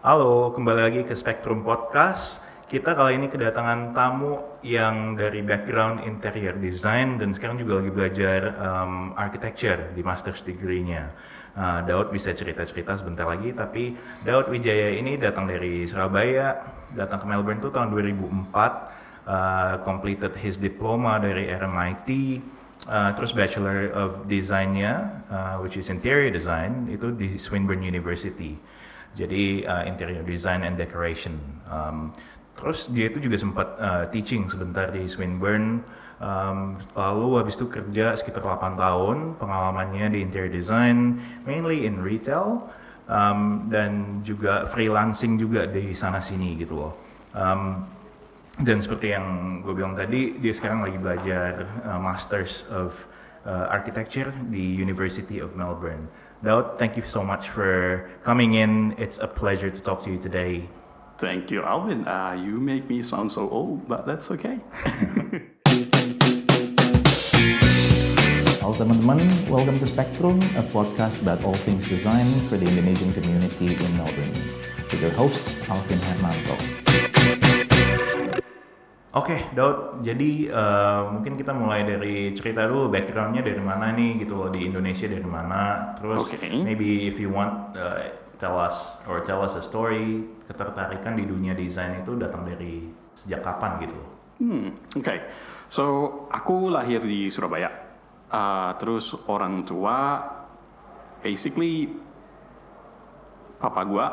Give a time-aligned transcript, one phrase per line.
[0.00, 2.40] Halo, kembali lagi ke Spectrum Podcast.
[2.72, 8.40] Kita kali ini kedatangan tamu yang dari background interior design dan sekarang juga lagi belajar
[8.64, 11.12] um, architecture di master's degree-nya.
[11.52, 13.92] Uh, Daud bisa cerita-cerita sebentar lagi, tapi
[14.24, 16.64] Daud Wijaya ini datang dari Surabaya,
[16.96, 18.56] datang ke Melbourne tuh tahun 2004,
[19.28, 22.40] uh, completed his diploma dari RMIT,
[22.88, 28.56] uh, terus Bachelor of Design-nya, uh, which is interior design, itu di Swinburne University.
[29.18, 31.38] Jadi uh, interior design and decoration.
[31.66, 32.14] Um,
[32.54, 35.82] terus dia itu juga sempat uh, teaching sebentar di Swinburne.
[36.20, 41.16] Um, lalu habis itu kerja sekitar 8 tahun pengalamannya di interior design,
[41.48, 42.68] mainly in retail
[43.08, 46.92] um, dan juga freelancing juga di sana sini gitu loh.
[47.32, 47.88] Um,
[48.60, 52.92] dan seperti yang gue bilang tadi, dia sekarang lagi belajar uh, Masters of
[53.48, 56.04] uh, Architecture di University of Melbourne.
[56.42, 58.94] Daud, thank you so much for coming in.
[58.96, 60.66] It's a pleasure to talk to you today.
[61.18, 62.08] Thank you, Alvin.
[62.08, 64.58] Uh, you make me sound so old, but that's okay.
[68.56, 73.76] Halo teman-teman, welcome to Spectrum, a podcast about all things design for the Indonesian community
[73.76, 74.32] in Melbourne.
[74.88, 77.09] With your host, Alvin Hermanto.
[79.10, 80.06] Oke, Daud.
[80.06, 84.70] Jadi uh, mungkin kita mulai dari cerita dulu backgroundnya dari mana nih gitu loh di
[84.70, 85.94] Indonesia dari mana.
[85.98, 86.46] Terus Oke.
[86.46, 88.06] maybe if you want uh,
[88.38, 92.86] tell us or tell us a story ketertarikan di dunia desain itu datang dari
[93.18, 93.98] sejak kapan gitu.
[94.40, 95.20] Hmm, Oke,
[95.68, 95.84] so
[96.32, 97.68] aku lahir di Surabaya.
[98.30, 100.22] Uh, terus orang tua,
[101.20, 101.92] basically,
[103.58, 104.06] papa gua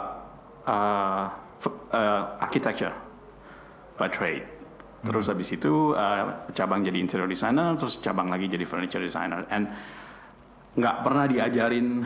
[0.66, 1.26] uh,
[1.94, 2.92] uh, architecture
[3.96, 4.57] by trade.
[5.08, 9.48] Terus habis itu uh, cabang jadi interior designer, terus cabang lagi jadi furniture designer.
[9.48, 9.72] And
[10.76, 12.04] nggak pernah diajarin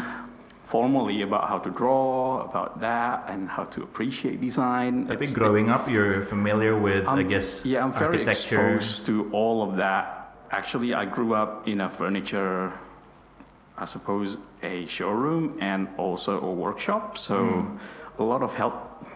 [0.70, 5.10] formally about how to draw, about that, and how to appreciate design.
[5.10, 9.28] Tapi It's- growing up you're familiar with I I'm- guess yeah, I'm very exposed to
[9.36, 10.32] all of that.
[10.52, 12.72] Actually, I grew up in a furniture,
[13.76, 17.18] I suppose, a showroom and also a workshop.
[17.18, 17.82] So Hmm.
[18.20, 18.74] A lot of health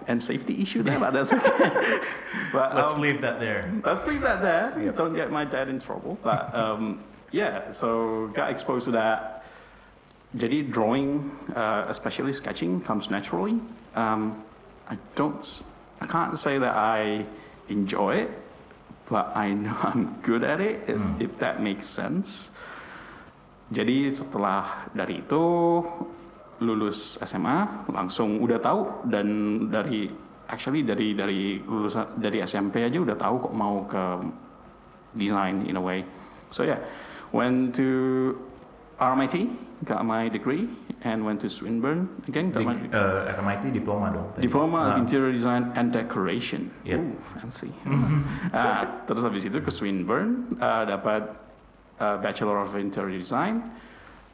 [0.08, 2.00] and safety issue there, but that's okay.
[2.54, 3.72] but Let's um, leave that there.
[3.84, 4.92] Let's leave that there.
[4.92, 6.18] Don't get my dad in trouble.
[6.24, 9.44] But um, yeah, so got exposed to that.
[10.38, 13.60] Jadi drawing, uh, especially sketching, comes naturally.
[13.96, 14.44] Um,
[14.90, 15.64] I don't,
[16.02, 17.26] I can't say that I
[17.70, 18.32] enjoy it,
[19.10, 20.84] but I know I'm good at it.
[20.88, 22.52] If, if that makes sense.
[23.74, 25.82] Jadi setelah dari itu
[26.64, 29.28] lulus SMA langsung udah tahu dan
[29.68, 30.08] dari
[30.48, 34.04] actually dari dari lulusan dari SMP aja udah tahu kok mau ke
[35.16, 36.04] design in a way.
[36.52, 36.80] So yeah,
[37.32, 38.36] went to
[38.96, 39.52] RMIT,
[39.84, 40.72] got my degree,
[41.04, 44.28] and went to Swinburne again, got my Di, uh, RMIT diploma dong.
[44.36, 44.48] tadi.
[44.48, 45.00] diploma Ah.
[45.02, 46.72] interior design and decoration.
[46.88, 47.00] Yep.
[47.00, 47.72] Ooh, fancy.
[48.56, 51.28] Ah, terus habis itu ke Swinburne, ah, dapat
[52.00, 53.60] ah, Bachelor of Interior Design.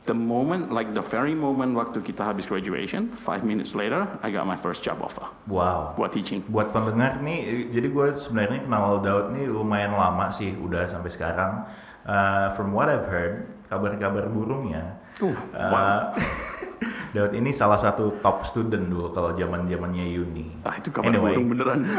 [0.10, 4.50] The moment, like the very moment waktu kita habis graduation, five minutes later, I got
[4.50, 5.94] my first job offer Wow.
[5.94, 6.42] buat teaching.
[6.50, 11.70] Buat pendengar nih, jadi gue sebenarnya kenal Daud nih lumayan lama sih, udah sampai sekarang.
[12.02, 16.00] Uh, from what I've heard, kabar-kabar burungnya, Uh, uh, wow.
[17.14, 20.48] Daud ini salah satu top student dulu kalau zaman zamannya uni.
[20.64, 21.36] Ah, itu kabar Anyway.
[21.36, 21.80] burung beneran.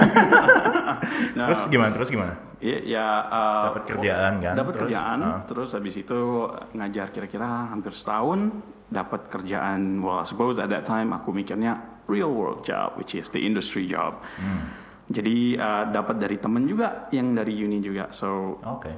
[1.33, 1.91] Nah, Terus gimana?
[1.93, 2.33] Terus gimana?
[2.63, 4.55] Ya, ya uh, Dapat kerjaan kan?
[4.55, 5.41] Dapat kerjaan, ah.
[5.43, 6.47] terus habis itu
[6.77, 8.55] ngajar kira-kira hampir setahun,
[8.93, 9.99] dapat kerjaan.
[9.99, 13.89] Well, I suppose at that time aku mikirnya real world job, which is the industry
[13.89, 14.21] job.
[14.39, 14.71] Hmm.
[15.11, 18.09] Jadi uh, dapat dari temen juga, yang dari uni juga.
[18.15, 18.93] So Oke.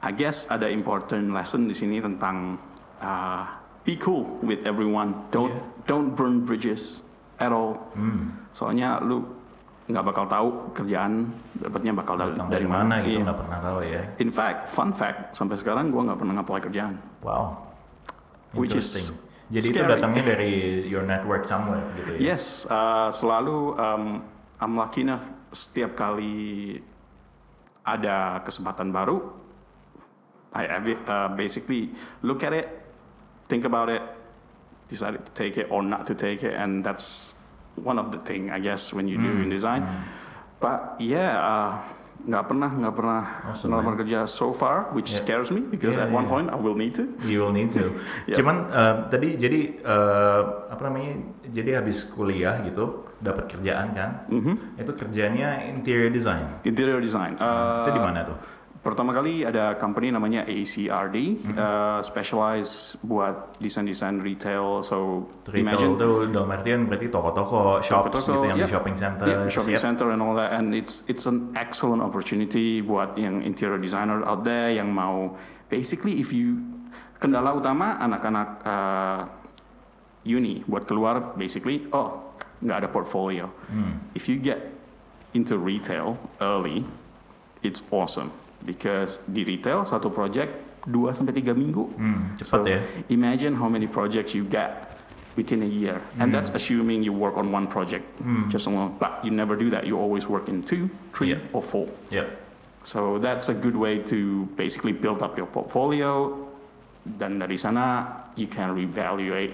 [0.00, 2.56] I guess ada important lesson di sini tentang
[3.00, 3.44] uh,
[3.82, 5.16] be cool with everyone.
[5.32, 5.88] Don't Yeah.
[5.88, 7.02] don't burn bridges
[7.40, 7.80] at all.
[7.96, 8.36] Hmm.
[8.52, 9.24] Soalnya lu
[9.90, 13.26] nggak bakal tahu kerjaan dapatnya bakal dari, dari mana gitu Iya.
[13.26, 14.02] nggak pernah tahu ya.
[14.22, 16.94] In fact, fun fact, sampai sekarang gua nggak pernah apply kerjaan.
[17.26, 17.58] Wow.
[18.54, 19.18] Which is Interesting.
[19.50, 19.90] Jadi itu scary.
[19.98, 20.52] datangnya dari
[20.86, 22.34] your network somewhere gitu ya.
[22.34, 24.22] Yes, uh, selalu um,
[24.62, 26.78] I'm lucky enough setiap kali
[27.82, 29.18] ada kesempatan baru,
[30.54, 31.90] I uh, basically
[32.22, 32.79] look at it,
[33.50, 34.00] think about it,
[34.86, 37.34] decided to take it or not to take it, and that's
[37.74, 39.82] one of the thing I guess when you do Hmm, in design.
[40.62, 41.70] But yeah, uh,
[42.20, 45.24] nggak pernah nggak pernah Awesome, kerja so far, which Yeah.
[45.24, 46.32] scares me because Yeah, at one yeah.
[46.36, 47.08] point I will need to.
[47.24, 47.96] You will need to.
[48.30, 48.36] Yeah.
[48.38, 51.16] Cuman uh, tadi jadi uh, apa namanya?
[51.50, 54.10] Jadi habis kuliah gitu dapat kerjaan kan?
[54.28, 54.78] Mhm.
[54.78, 56.60] Itu kerjanya interior design.
[56.62, 57.40] Interior design.
[57.40, 58.36] Uh, itu di mana tuh?
[58.80, 61.56] Pertama kali ada company namanya ACRD, Mm-hmm.
[61.56, 64.80] uh, specialize buat desain-desain retail.
[64.80, 68.72] So Retail imagine itu dalam artian berarti toko-toko, shops toko-toko, gitu yang di yep.
[68.72, 69.24] shopping center.
[69.28, 69.84] Yep, shopping Yep.
[69.84, 74.48] center and all that, and it's it's an excellent opportunity buat yang interior designer out
[74.48, 75.36] there yang mau
[75.68, 76.56] basically if you
[77.20, 79.20] kendala utama anak-anak uh,
[80.24, 82.32] uni buat keluar basically oh
[82.64, 83.52] nggak ada portfolio.
[83.68, 84.00] Hmm.
[84.16, 84.72] If you get
[85.36, 86.84] into retail early,
[87.60, 90.52] it's awesome because di retail satu project
[90.88, 91.92] 2 sampai tiga minggu.
[91.92, 92.80] Hmm, cepat So ya.
[93.08, 94.96] imagine how many projects you get
[95.36, 98.02] within a year, and that's assuming you work on one project
[98.48, 98.96] just alone.
[98.96, 99.86] But you never do that.
[99.86, 101.54] You always work in two, three, Yeah.
[101.56, 101.86] or four.
[102.10, 102.26] Yep.
[102.82, 106.32] So that's a good way to basically build up your portfolio.
[107.04, 108.04] Dan dari sana
[108.36, 109.52] you can reevaluate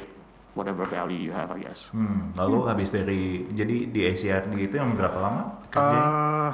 [0.54, 1.90] whatever value you have, I guess.
[1.92, 5.98] Hmm, lalu habis dari jadi di ACRD itu yang berapa lama kerja?
[6.00, 6.52] Uh,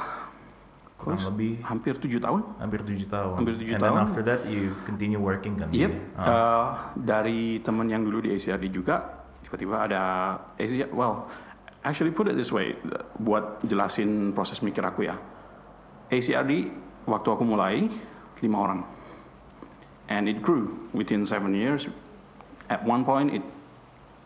[1.02, 2.40] Kurang lebih hampir tujuh tahun.
[2.62, 3.34] hampir tujuh tahun.
[3.42, 3.94] Hampir tujuh tahun.
[3.98, 5.66] then after that you continue working kan?
[5.74, 5.90] Yep.
[6.14, 6.22] Ah.
[6.22, 10.02] Uh, dari teman yang dulu di ACRD juga, tiba-tiba ada
[10.62, 10.94] ACRD.
[10.94, 11.26] Well,
[11.82, 12.78] actually put it this way,
[13.18, 15.18] buat jelasin proses mikir aku ya.
[16.08, 16.70] ACRD
[17.10, 17.90] waktu aku mulai
[18.38, 18.80] lima orang,
[20.06, 21.90] and it grew within seven years.
[22.70, 23.44] At one point it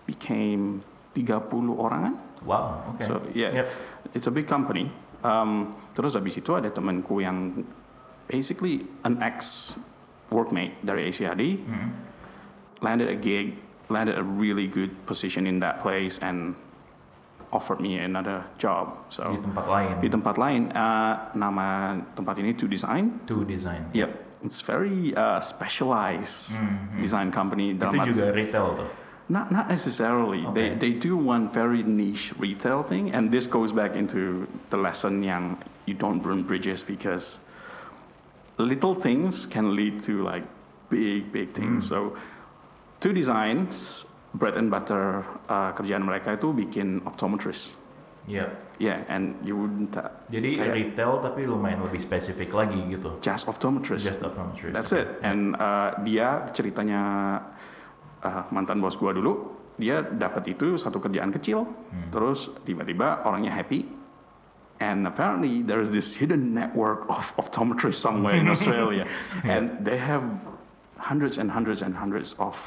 [0.05, 0.85] became
[1.17, 2.21] 30 orangan.
[2.45, 3.03] Wow, oke.
[3.03, 3.67] So yeah, Yep.
[4.15, 4.93] it's a big company.
[5.21, 7.65] Um, terus habis itu ada temanku yang
[8.27, 9.73] basically an ex
[10.29, 11.91] workmate dari ACRD, Hmm.
[12.81, 13.57] landed a gig,
[13.89, 16.59] landed a really good position in that place, and
[17.55, 18.99] offered me another job.
[19.09, 19.93] So Di tempat lain.
[20.03, 21.67] di tempat lain, uh, nama
[22.13, 23.23] tempat ini To Design.
[23.31, 23.87] To design.
[23.95, 24.11] Yep,
[24.43, 26.59] it's very uh, specialized
[26.99, 27.73] design company.
[27.73, 28.89] dalam Hmm, Itu juga retail tuh.
[29.27, 30.47] Not not necessarily.
[30.55, 30.79] They Okay.
[30.79, 35.59] they do one very niche retail thing, and this goes back into the lesson yang
[35.91, 37.43] you don't burn bridges because
[38.59, 40.47] little things can lead to like
[40.89, 41.91] big big things.
[41.91, 42.15] So,
[43.03, 44.07] two designs
[44.37, 47.75] bread and butter uh, kerjaan mereka itu bikin optometrist.
[48.27, 48.53] Iya.
[48.77, 53.17] Yeah, and you wouldn't uh, Jadi kayak retail tapi lumayan lebih spesifik lagi gitu.
[53.25, 54.05] just optometrist.
[54.05, 54.75] Just optometrist.
[54.77, 55.09] That's it.
[55.25, 57.03] And uh, dia ceritanya
[58.27, 61.63] uh, mantan bos gua dulu, dia dapat itu satu kerjaan kecil,
[62.11, 63.87] terus tiba-tiba orangnya happy.
[64.77, 69.09] And apparently there is this hidden network of optometrists somewhere in Australia,
[69.47, 70.21] and they have
[71.01, 72.59] hundreds and hundreds and hundreds of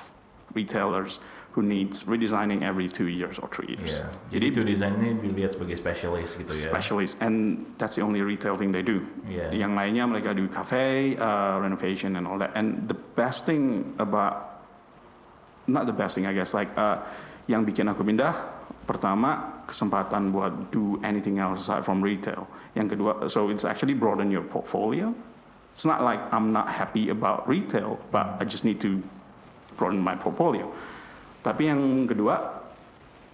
[0.57, 1.19] retailers
[1.51, 3.97] who needs redesigning every two years or three years.
[3.97, 4.05] Iya.
[4.37, 6.69] Jadi to design ini dilihat sebagai specialist gitu ya.
[6.69, 9.01] specialist, and that's the only retail thing they do.
[9.25, 9.49] Yeah.
[9.49, 12.53] Yang lainnya mereka do cafe, uh, renovation, and all that.
[12.53, 14.48] And the best thing about,
[15.69, 17.01] not the best thing I guess, like uh,
[17.45, 18.33] yang bikin aku pindah,
[18.89, 22.49] pertama kesempatan buat do anything else aside from retail.
[22.73, 25.13] Yang kedua, so it's actually broaden your portfolio.
[25.73, 28.99] It's not like I'm not happy about retail, but I just need to
[29.77, 30.67] broaden my portfolio.
[31.39, 32.59] Tapi yang kedua,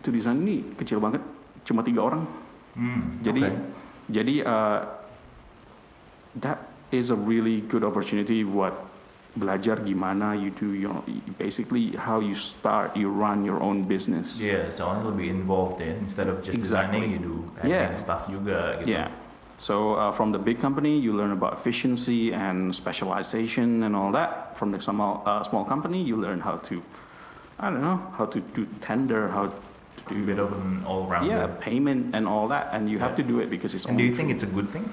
[0.05, 1.23] design ini kecil banget,
[1.65, 2.23] cuma tiga orang.
[2.77, 3.59] Hmm, Jadi oke.
[4.11, 4.79] jadi uh,
[6.37, 6.59] that
[6.91, 8.75] is a really good opportunity buat
[9.35, 11.03] belajar gimana you do your
[11.37, 14.39] basically how you start you run your own business.
[14.39, 15.91] Iya, soalnya lebih involved ya.
[15.99, 17.03] Instead of just Exactly.
[17.03, 17.35] designing, you do
[17.67, 17.91] Yeah.
[17.99, 18.95] stuff juga gitu.
[18.95, 19.11] Yeah.
[19.55, 24.55] So uh, from the big company, you learn about efficiency and specialization and all that.
[24.59, 26.83] From the small uh, small company, you learn how to,
[27.59, 29.55] I don't know, how to do tender, how to
[30.11, 31.27] do A bit of an all-rounder.
[31.31, 33.87] yeah payment and all that, and you have to do it because it's.
[33.87, 34.87] And do you think it's a good thing?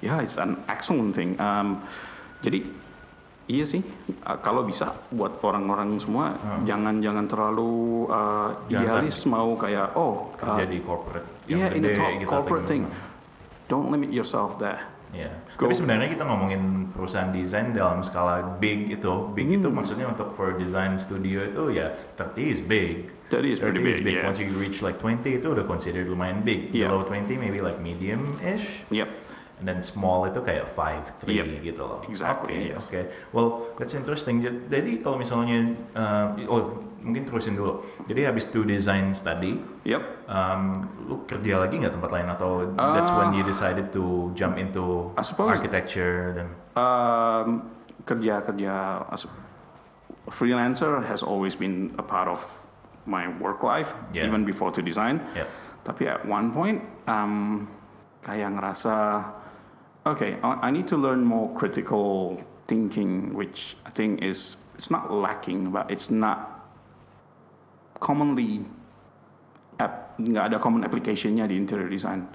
[0.00, 1.36] Yeah, it's an excellent thing.
[1.36, 1.84] Um,
[2.40, 2.64] jadi
[3.50, 3.82] iya sih,
[4.22, 6.62] uh, kalau bisa buat orang-orang semua Hmm.
[6.62, 11.74] jangan jangan terlalu uh, Jangan idealis mau kayak oh uh, Kerja di corporate yang yeah
[11.74, 12.30] in the top gitu.
[12.30, 12.86] corporate thing.
[13.66, 14.78] Don't limit yourself there.
[15.10, 15.30] Iya.
[15.58, 15.66] Go.
[15.66, 16.62] Tapi sebenarnya kita ngomongin
[16.94, 19.74] perusahaan desain dalam skala big itu, big itu Hmm.
[19.74, 23.10] maksudnya untuk for design studio itu ya 30 is big.
[23.26, 24.26] 30 is pretty 30 big, yeah.
[24.26, 26.70] Once you reach like 20 itu udah considered lumayan big.
[26.70, 26.90] Yeah.
[26.90, 28.86] Below 20 maybe like medium-ish.
[28.90, 29.06] Yep.
[29.60, 32.00] And then small itu kayak 5, 3 Yep, gitu loh.
[32.08, 32.88] exactly, Oke, yes.
[32.88, 33.00] oke.
[33.36, 34.40] Well, that's interesting.
[34.40, 37.84] Jadi kalau misalnya, uh, oh mungkin terusin dulu.
[38.08, 40.00] Jadi habis to design study, Yep.
[40.32, 45.12] um, lu kerja lagi nggak tempat lain atau that's when you decided to jump into
[45.12, 47.68] Uh, I suppose- architecture dan Um,
[48.08, 49.28] kerja kerja as
[50.28, 52.40] freelancer has always been a part of
[53.04, 54.24] my work life, Yeah.
[54.24, 55.20] even before to design.
[55.36, 55.48] Yep.
[55.82, 57.64] Tapi at one point, um,
[58.20, 59.24] kayak ngerasa,
[60.12, 65.12] okay, I, I need to learn more critical thinking, which I think is it's not
[65.12, 66.66] lacking, but it's not
[68.00, 68.64] commonly
[69.78, 72.28] app nggak ada common applicationnya di interior design.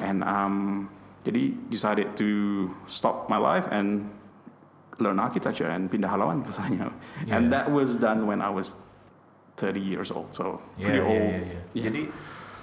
[0.00, 0.88] And um,
[1.22, 4.10] Jadi decided to stop my life and
[4.98, 6.90] learn architecture and pindah haluan ke sana.
[7.30, 8.74] And that was done when I was
[9.62, 11.22] 30 years old, so Iya, pretty iya, old.
[11.22, 11.46] iya, iya.
[11.46, 11.82] Yeah.
[11.86, 12.02] Jadi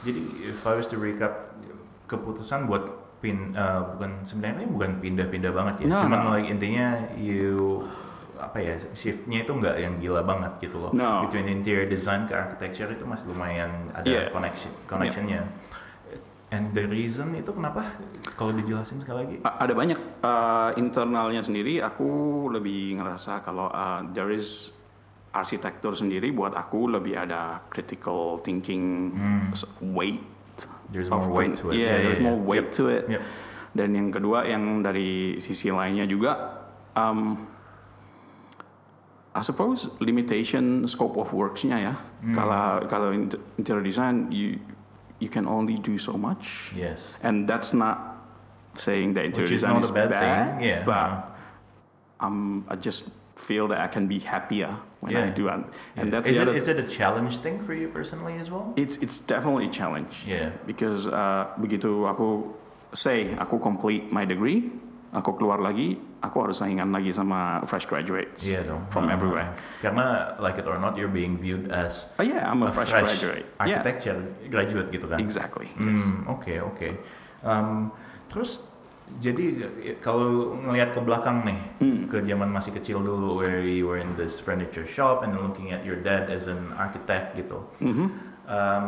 [0.03, 0.21] jadi
[0.51, 1.55] if I was to recap
[2.11, 5.87] keputusan buat pin eh, bukan sebenarnya bukan pindah-pindah banget ya.
[5.87, 6.29] No, Cuman no.
[6.33, 7.83] like intinya you
[8.39, 10.91] apa ya shiftnya itu nggak yang gila banget gitu loh.
[10.91, 11.27] No.
[11.27, 14.31] Between interior design ke architecture itu masih lumayan ada Yeah.
[14.31, 15.43] connection connectionnya.
[16.49, 17.93] And the reason itu kenapa?
[18.33, 19.35] Kalau dijelasin sekali lagi.
[19.45, 21.77] A- ada banyak uh, internalnya sendiri.
[21.77, 22.09] Aku
[22.49, 24.73] lebih ngerasa kalau uh, there is
[25.29, 29.13] arsitektur sendiri buat aku lebih ada critical thinking
[29.53, 30.25] s- weight.
[30.91, 31.77] There's more weight to it.
[31.77, 32.27] Yeah, Yeah, yeah, there's yeah.
[32.29, 32.77] more weight Yep.
[32.79, 33.03] to it.
[33.09, 33.21] Yep.
[33.69, 36.65] Dan yang kedua yang dari sisi lainnya juga,
[36.97, 37.45] um,
[39.37, 41.93] I suppose limitation scope of works-nya ya.
[42.25, 42.33] Hmm.
[42.33, 43.29] Kalau kalau in-
[43.61, 44.57] interior design you
[45.21, 46.73] you can only do so much.
[46.73, 47.13] Yes.
[47.21, 48.17] And that's not
[48.73, 50.23] saying that interior Which is design is a bad bad,
[50.57, 50.81] thing, yeah.
[50.81, 51.29] but
[52.25, 55.33] um, I just feel that I can be happier when I Yeah.
[55.33, 55.53] do it.
[55.53, 55.63] And
[55.95, 56.03] Yeah.
[56.11, 56.55] that's is the it other.
[56.55, 58.73] is it a challenge thing for you personally as well?
[58.75, 60.23] it's it's definitely a challenge.
[60.27, 60.51] Yeah.
[60.67, 62.51] Because uh, begitu aku
[62.91, 64.67] say aku complete my degree,
[65.15, 68.83] aku keluar lagi, aku harus saingan lagi sama fresh graduates Iya dong.
[68.91, 69.15] from Uh-huh.
[69.15, 69.49] everywhere.
[69.79, 72.91] Karena like it or not, you're being viewed as Oh yeah, I'm a, a fresh,
[72.91, 73.45] fresh graduate.
[73.63, 74.19] Yeah, architecture
[74.51, 75.17] graduate gitu kan?
[75.23, 75.71] exactly.
[75.79, 76.01] Yes.
[76.03, 76.89] Hmm, oke oke.
[77.39, 77.95] Um,
[78.27, 78.67] terus
[79.17, 79.45] jadi
[79.81, 82.05] eh, kalau ngelihat ke belakang nih, Hmm.
[82.05, 85.81] ke zaman masih kecil dulu, where you were in this furniture shop and looking at
[85.81, 88.05] your dad as an architect gitu, Mhm.
[88.45, 88.85] um,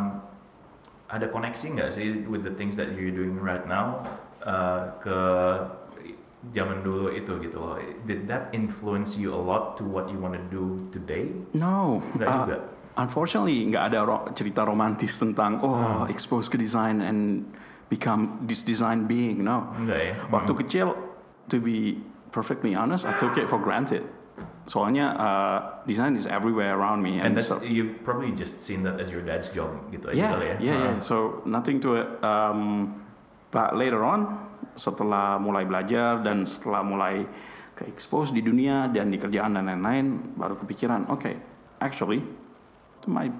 [1.10, 4.06] ada koneksi nggak sih with the things that you're doing right now
[4.42, 5.18] uh, ke
[6.52, 7.78] zaman dulu itu gitu loh?
[8.06, 11.30] Did that influence you a lot to what you want to do today?
[11.54, 12.58] No, Nggak uh, juga.
[12.98, 17.46] unfortunately nggak ada ro- cerita romantis tentang oh expose ke design and
[17.92, 19.44] become this design being.
[19.44, 20.14] No, Enggak ya?
[20.32, 20.88] waktu kecil,
[21.52, 22.00] to be
[22.32, 24.08] perfectly honest, I took it for granted.
[24.66, 28.98] Soalnya uh, design is everywhere around me, And that's so- you probably just seen that
[29.04, 30.56] as your dad's job gitu aja yeah, kali ya.
[30.58, 30.94] yeah, yeah.
[30.96, 32.08] Uh, So nothing to it.
[32.24, 32.96] Um,
[33.52, 34.40] but later on,
[34.80, 37.28] setelah mulai belajar dan setelah mulai
[37.76, 41.36] ke expose di dunia dan di kerjaan dan lain-lain, baru kepikiran, okay,
[41.84, 42.24] actually,
[43.04, 43.36] it might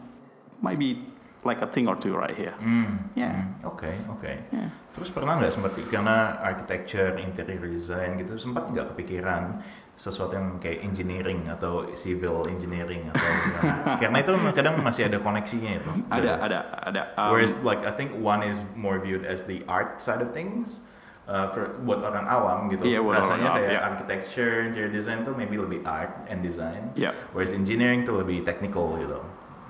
[0.60, 1.00] might be
[1.42, 2.54] like a thing or two right here.
[2.60, 3.08] Hmm.
[3.16, 3.48] Yeah.
[3.90, 4.34] Hmm, Oke, oke.
[4.54, 4.70] Yeah.
[4.94, 9.64] Terus pernah nggak sempat karena architecture, interior design gitu sempat nggak kepikiran
[10.02, 13.74] sesuatu yang kayak engineering atau civil engineering atau gimana?
[14.02, 15.92] karena itu kadang masih ada koneksinya itu.
[16.10, 16.60] Ada, ada,
[16.90, 17.02] ada.
[17.18, 20.82] Um, Whereas like I think one is more viewed as the art side of things.
[21.30, 23.80] Uh, for, buat orang awam gitu, orang rasanya kayak iya.
[23.80, 26.92] architecture, interior design tuh maybe lebih art and design.
[26.98, 27.14] Yeah.
[27.32, 29.22] Whereas engineering tuh lebih technical gitu.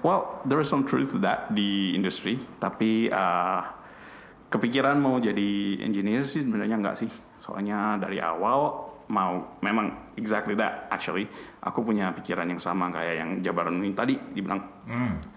[0.01, 3.61] Well, there is some truth to that di industri, tapi uh,
[4.51, 7.09] kepikiran mau jadi engineer sih sebenarnya nggak sih.
[7.39, 11.31] Soalnya dari awal mau memang exactly that actually.
[11.63, 14.59] Aku punya pikiran yang sama kayak yang Jabaran ini tadi dibilang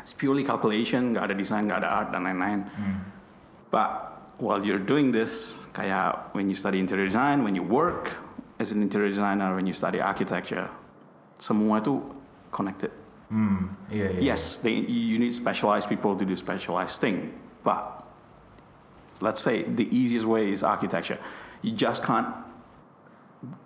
[0.02, 2.66] it's purely calculation, nggak ada desain, nggak ada art dan lain-lain.
[2.74, 2.98] Hmm.
[3.70, 3.90] But
[4.42, 8.18] while you're doing this, kayak when you study interior design, when you work
[8.58, 10.66] as an interior designer, when you study architecture,
[11.38, 12.02] semua itu
[12.50, 12.90] connected.
[13.30, 13.74] Hmm.
[13.90, 14.34] Iya, iya.
[14.34, 17.34] Yes, they, you need specialized people to do specialized thing.
[17.66, 17.93] But
[19.24, 21.16] let's say the easiest way is architecture.
[21.64, 22.28] You just can't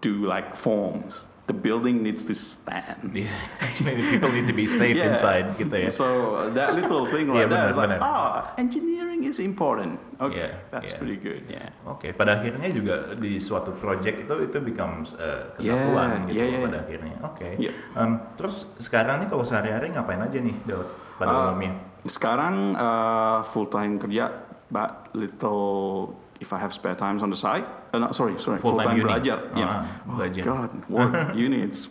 [0.00, 1.26] do like forms.
[1.48, 3.08] The building needs to stand.
[3.16, 3.32] Yeah,
[3.64, 5.16] actually the people need to be safe Yeah.
[5.16, 5.88] inside gitu ya.
[5.88, 6.06] So
[6.52, 9.96] that little thing right there benar, is like, ah, engineering is important.
[10.20, 11.00] Okay, Yeah, that's yeah.
[11.00, 11.48] pretty good.
[11.48, 11.72] Yeah.
[11.88, 16.46] Oke, pada akhirnya juga di suatu project itu itu becomes uh, kesatuan Yeah, gitu yeah,
[16.52, 16.64] yeah.
[16.68, 17.16] pada akhirnya.
[17.24, 17.48] Oke.
[17.56, 17.74] Yeah.
[17.96, 20.84] Um, terus sekarang nih kalau sehari-hari ngapain aja nih Daud
[21.16, 21.72] pada Uh, umumnya?
[22.04, 27.64] Sekarang uh, full time kerja, but little if I have spare times on the side.
[27.92, 29.50] Uh, no, sorry, sorry, full time belajar.
[29.54, 29.86] Ah, yeah.
[30.08, 30.42] Oh belajar.
[30.44, 31.88] God, work uni it's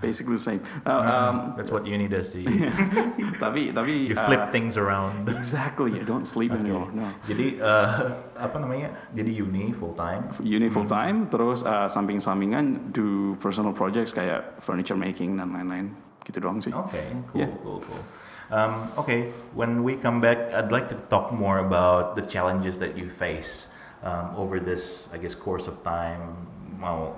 [0.00, 0.62] basically the same.
[0.86, 2.70] Uh, um, That's what uni does to you.
[3.42, 5.26] tapi tapi you uh, flip things around.
[5.28, 5.96] exactly.
[5.98, 6.60] I don't sleep Oke.
[6.60, 6.88] anymore.
[6.92, 7.08] No.
[7.26, 8.92] Jadi uh, apa namanya?
[9.16, 10.28] Jadi uni full time.
[10.38, 15.96] Uni full time, terus uh, samping-sampingan do personal projects kayak furniture making dan lain-lain.
[16.22, 16.70] Gitu doang sih.
[16.70, 17.50] Okay, cool, Yeah.
[17.64, 18.02] cool, cool.
[18.50, 22.98] Um, okay, when we come back, I'd like to talk more about the challenges that
[22.98, 23.70] you face
[24.02, 26.34] um, over this, I guess, course of time.
[26.80, 27.14] Mau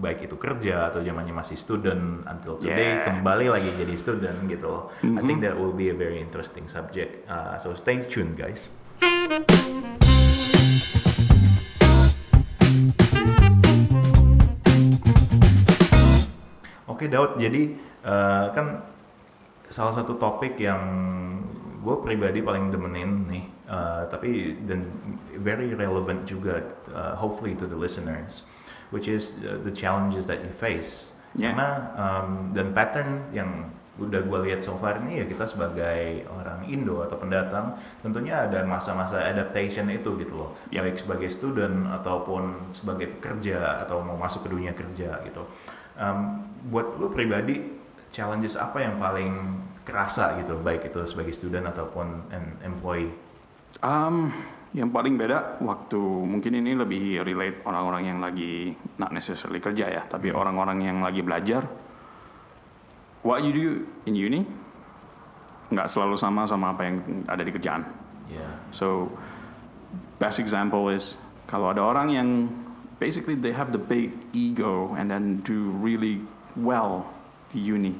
[0.00, 3.10] baik itu kerja atau zamannya masih student until today Yeah.
[3.10, 4.84] kembali lagi jadi student gitu loh.
[5.04, 7.28] I think that will be a very interesting subject.
[7.28, 8.70] Uh, so stay tuned, guys.
[16.88, 17.62] Oke Daud, jadi
[18.04, 18.66] eh, kan
[19.70, 20.82] salah satu topik yang
[21.80, 24.84] gue pribadi paling demenin nih, uh, tapi dan
[25.40, 26.60] very relevant juga,
[26.92, 28.44] uh, hopefully to the listeners,
[28.92, 31.14] which is uh, the challenges that you face.
[31.38, 31.54] Yeah.
[31.54, 36.64] Karena um, dan pattern yang udah gue lihat so far ini ya kita sebagai orang
[36.72, 40.80] Indo atau pendatang tentunya ada masa-masa adaptation itu gitu loh Yep.
[40.80, 45.44] baik sebagai student ataupun sebagai pekerja atau mau masuk ke dunia kerja gitu
[46.00, 47.60] Um, buat lu pribadi
[48.10, 53.10] challenges apa yang paling kerasa gitu baik itu sebagai student ataupun an employee
[53.80, 54.34] Um,
[54.74, 60.02] yang paling beda waktu mungkin ini lebih relate orang-orang yang lagi not necessarily kerja ya,
[60.10, 61.64] tapi orang-orang yang lagi belajar.
[63.22, 63.66] What you do
[64.10, 64.42] in uni
[65.70, 67.86] nggak selalu sama sama apa yang ada di kerjaan.
[68.26, 69.14] ya So
[70.18, 71.14] best example is
[71.46, 72.28] kalau ada orang yang
[72.98, 76.22] basically they have the big ego and then do really
[76.58, 77.06] well
[77.50, 77.94] di uni.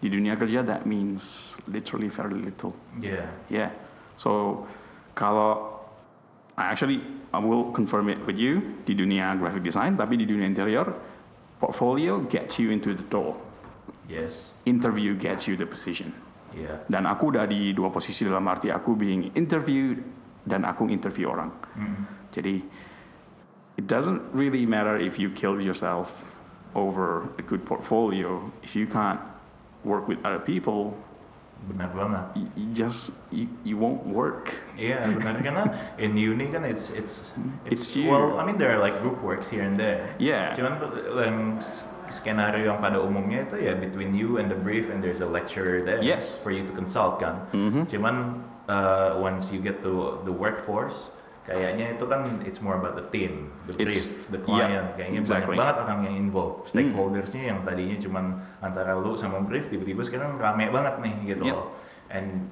[0.00, 2.72] Di dunia kerja that means literally very little.
[3.00, 3.70] ya Yeah.
[4.16, 4.64] So
[5.12, 5.80] kalau
[6.56, 10.48] I actually I will confirm it with you di dunia graphic design, tapi di dunia
[10.48, 10.88] interior
[11.60, 13.36] portfolio gets you into the door.
[14.08, 16.10] yes Interview gets you the position.
[16.56, 20.00] ya Dan aku udah di dua posisi dalam arti aku being interviewed
[20.48, 21.52] dan aku interview orang.
[21.76, 22.08] Hmm.
[22.32, 22.64] Jadi
[23.76, 26.10] it doesn't really matter if you killed yourself
[26.74, 29.20] over a good portfolio if you can't
[29.84, 30.94] work with other people.
[31.60, 34.48] benar banget You, you just you, you won't work.
[34.80, 35.64] Iya benar karena
[36.00, 37.36] in uni kan it's it's
[37.68, 38.08] It's you.
[38.08, 40.08] well I mean there are like group works here and there.
[40.16, 40.56] Yeah.
[40.56, 40.80] Cuman
[41.60, 45.28] s- skenario yang pada umumnya itu ya between you and the brief and there's a
[45.28, 46.40] lecturer there Yes.
[46.40, 47.44] for you to consult kan.
[47.52, 47.92] Mhm.
[47.92, 51.12] Cuman uh, once you get to the workforce
[51.44, 54.86] kayaknya itu kan it's more about the team, the It's- brief, the yeah, client.
[54.94, 55.56] kayaknya exactly.
[55.56, 56.68] banyak banget orang yang involved.
[56.68, 58.24] Stakeholdersnya yang tadinya cuman
[58.60, 61.54] antara lu sama brief tiba-tiba sekarang rame banget nih gitu Yep.
[61.56, 61.66] loh.
[62.10, 62.50] And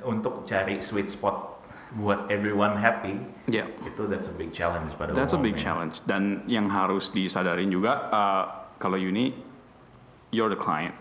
[0.00, 1.60] untuk cari sweet spot
[1.98, 3.18] buat everyone happy
[3.50, 3.66] Yeah.
[3.82, 5.64] itu that's a big challenge pada That's a big umumnya.
[5.66, 5.94] challenge.
[6.06, 8.44] Dan yang harus disadarin juga, uh,
[8.78, 9.34] kalau uni,
[10.30, 10.94] you're the client.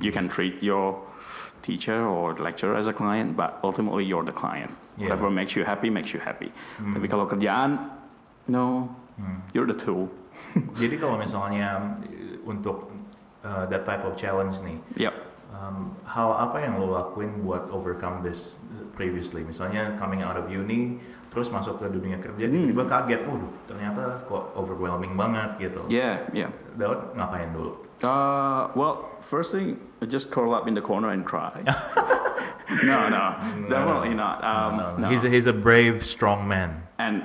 [0.00, 0.96] You can treat your
[1.60, 4.72] teacher or lecturer as a client, but ultimately you're the client.
[5.00, 5.08] Yeah.
[5.08, 6.52] Whatever makes you happy, makes you happy.
[6.76, 7.88] Tapi kalau kerjaan,
[8.52, 8.92] no,
[9.56, 10.12] you're the tool.
[10.80, 12.92] Jadi kalau misalnya eh, untuk
[13.40, 14.76] uh, that type of challenge nih,
[15.08, 15.14] Yep.
[15.56, 18.60] um, hal apa yang lo lakuin buat overcome this
[18.92, 19.40] previously?
[19.40, 21.00] Misalnya coming out of uni,
[21.32, 22.68] terus masuk ke dunia kerja, Hmm.
[22.68, 25.80] tiba-tiba kaget, waduh ternyata kok overwhelming banget gitu.
[25.88, 26.52] Yeah, yeah.
[26.76, 27.88] Daud ngapain dulu?
[28.02, 31.52] Uh, well, first thing, I just curl up in the corner and cry.
[32.84, 33.24] no, no,
[33.68, 34.42] definitely not.
[34.44, 35.08] Um, No, no.
[35.10, 36.82] He's, a, he's a brave, strong man.
[36.98, 37.22] And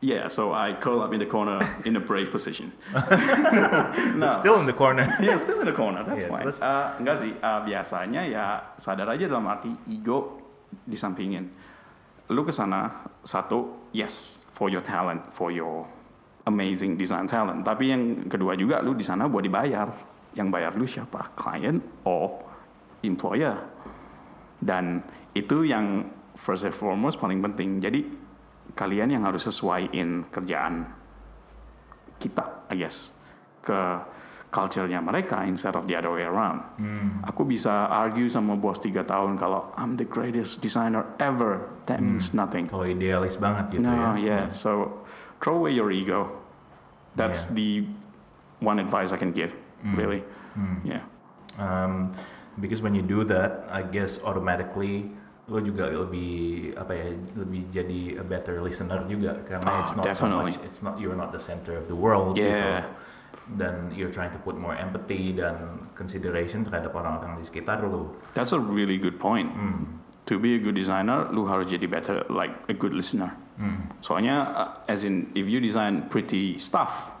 [0.00, 2.72] yeah, so I curl up in the corner in a brave position.
[2.92, 5.16] But still in the corner.
[5.20, 6.04] yeah, still in the corner.
[6.04, 6.42] That's Iya, fine.
[6.44, 6.58] terus?
[6.60, 7.32] Uh, enggak sih.
[7.42, 8.44] uh, biasanya ya
[8.76, 10.38] sadar aja dalam arti ego
[10.86, 11.48] disampingin.
[12.30, 15.84] Lu kesana satu, yes, for your talent, for your
[16.44, 17.64] amazing design talent.
[17.64, 19.88] Tapi yang kedua juga, lu di sana buat dibayar.
[20.34, 21.30] Yang bayar lu siapa?
[21.38, 22.42] Client or
[23.06, 23.54] employer?
[24.58, 25.00] Dan
[25.32, 27.78] itu yang first and foremost paling penting.
[27.78, 28.02] Jadi
[28.74, 30.88] kalian yang harus sesuaiin kerjaan
[32.18, 33.12] kita, I guess,
[33.62, 33.78] ke
[34.54, 36.62] culture-nya mereka instead of the other way around.
[37.26, 41.66] Aku bisa argue sama bos tiga tahun kalau I'm the greatest designer ever.
[41.90, 42.70] That means nothing.
[42.70, 44.22] Kalau idealis banget gitu No, ya.
[44.22, 44.44] yeah.
[44.50, 45.02] So
[45.44, 46.32] throw away your ego.
[47.20, 47.54] That's Yeah.
[47.60, 47.70] the
[48.64, 49.52] one advice I can give.
[49.92, 50.24] Really.
[50.80, 51.04] Yeah.
[51.60, 52.16] Um,
[52.56, 55.12] because when you do that, I guess automatically
[55.44, 60.08] lo juga lebih apa ya lebih jadi a better listener juga karena Oh, it's not
[60.08, 60.56] definitely.
[60.56, 62.48] so much it's not you're not the center of the world Yeah.
[62.48, 63.60] gitu.
[63.60, 68.16] Dan you're trying to put more empathy dan consideration terhadap orang-orang di sekitar lo.
[68.32, 69.52] That's a really good point.
[69.52, 70.00] Hmm.
[70.32, 73.36] To be a good designer, lu harus jadi better like a good listener.
[73.54, 73.86] Hmm.
[74.00, 77.14] Soalnya, uh, as in, if you design pretty stuff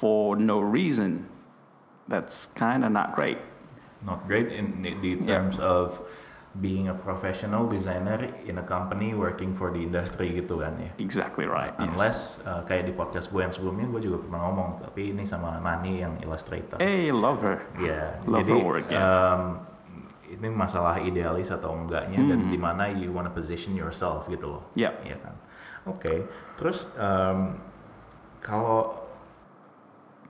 [0.00, 1.26] for no reason,
[2.08, 3.38] that's kind of not great.
[4.04, 5.26] Not great in the, the Yeah.
[5.26, 5.98] terms of
[6.60, 10.88] being a professional designer in a company working for the industry gitu kan ya.
[10.96, 11.76] Exactly right.
[11.76, 11.84] yes.
[11.84, 15.60] Unless uh, kayak di podcast gue yang sebelumnya gue juga pernah ngomong tapi ini sama
[15.60, 16.80] Nani yang illustrator.
[16.80, 17.60] Hey, love her.
[17.76, 18.96] Ya, Love jadi her work, ya.
[18.96, 19.40] um,
[20.26, 22.50] ini masalah idealis atau enggaknya dan Hmm.
[22.50, 24.62] di mana you wanna position yourself gitu loh.
[24.74, 24.92] Yep.
[25.06, 25.34] Iya kan.
[25.86, 26.26] Oke.
[26.58, 27.62] Terus um,
[28.42, 29.06] kalau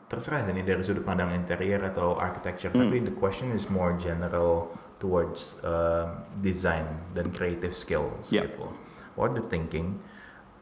[0.07, 2.87] terserah ini dari sudut pandang interior atau architecture, Hmm.
[2.87, 4.71] tapi the question is more general
[5.03, 8.55] towards um, design dan creative skills Yep.
[8.55, 8.67] gitu.
[9.19, 9.99] What the thinking?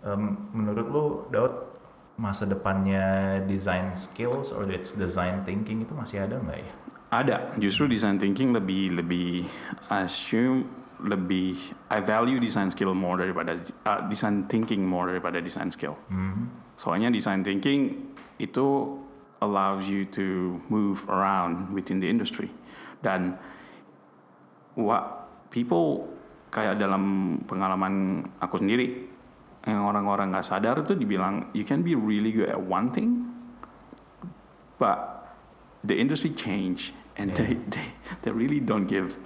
[0.03, 1.75] Um, menurut lu, Daud,
[2.15, 6.71] masa depannya design skills or its design thinking itu masih ada nggak ya?
[7.15, 7.55] Ada.
[7.63, 9.47] Justru design thinking lebih lebih
[9.87, 10.67] assume
[11.05, 11.59] lebih
[11.93, 13.55] I value design skill more daripada
[13.87, 15.95] uh, design thinking more daripada design skill.
[16.75, 18.11] Soalnya design thinking
[18.43, 18.99] itu
[19.45, 22.49] allows you to move around within the industry
[23.05, 23.37] dan
[24.75, 26.09] what people
[26.49, 29.07] kayak dalam pengalaman aku sendiri
[29.69, 33.29] yang orang-orang nggak sadar itu dibilang you can be really good at one thing
[34.81, 35.29] but
[35.85, 37.87] the industry change and they, they
[38.23, 39.17] they really don't give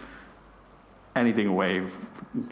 [1.16, 1.82] anything away.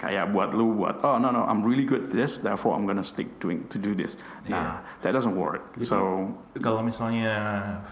[0.01, 3.05] Kayak buat lu buat oh no no I'm really good at this therefore I'm gonna
[3.05, 4.16] stick doing to do this.
[4.49, 5.62] Nah that doesn't work.
[5.85, 7.37] So Kalau misalnya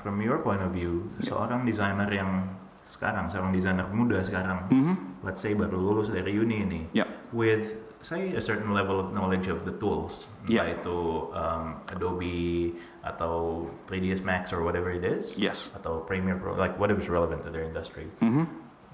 [0.00, 2.48] from your point of view, seorang desainer yang
[2.88, 4.68] sekarang, seorang desainer muda sekarang,
[5.24, 7.08] let's say baru lulus dari uni ini, Yeah.
[7.32, 10.68] with say a certain level of knowledge of the tools, Yeah.
[10.68, 10.98] entah itu
[11.32, 15.72] um, Adobe atau 3ds Max or whatever it is, Yes.
[15.72, 18.04] atau Premiere Pro, like whatever is relevant to their industry.
[18.20, 18.44] Mhm.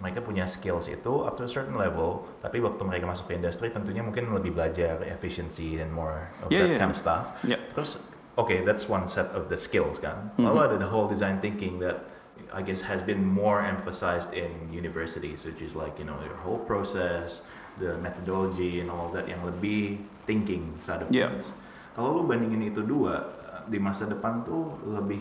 [0.00, 3.68] Mereka punya skills itu up to a certain level, tapi waktu mereka masuk ke industri
[3.68, 6.80] tentunya mungkin lebih belajar efficiency and more of Yeah, that yeah.
[6.80, 7.24] kind of stuff.
[7.44, 7.60] Yeah.
[7.76, 8.00] Terus,
[8.40, 10.32] okay, that's one set of the skills kan.
[10.38, 10.46] Mm-hmm.
[10.48, 12.08] Lalu ada the whole design thinking that
[12.56, 16.64] I guess has been more emphasized in universities, which is like you know your whole
[16.64, 17.44] process,
[17.78, 21.30] the methodology and all that yang lebih thinking side of Yeah.
[21.30, 21.54] things.
[21.94, 23.22] Kalau lu bandingin itu dua
[23.66, 25.20] di masa depan tuh lebih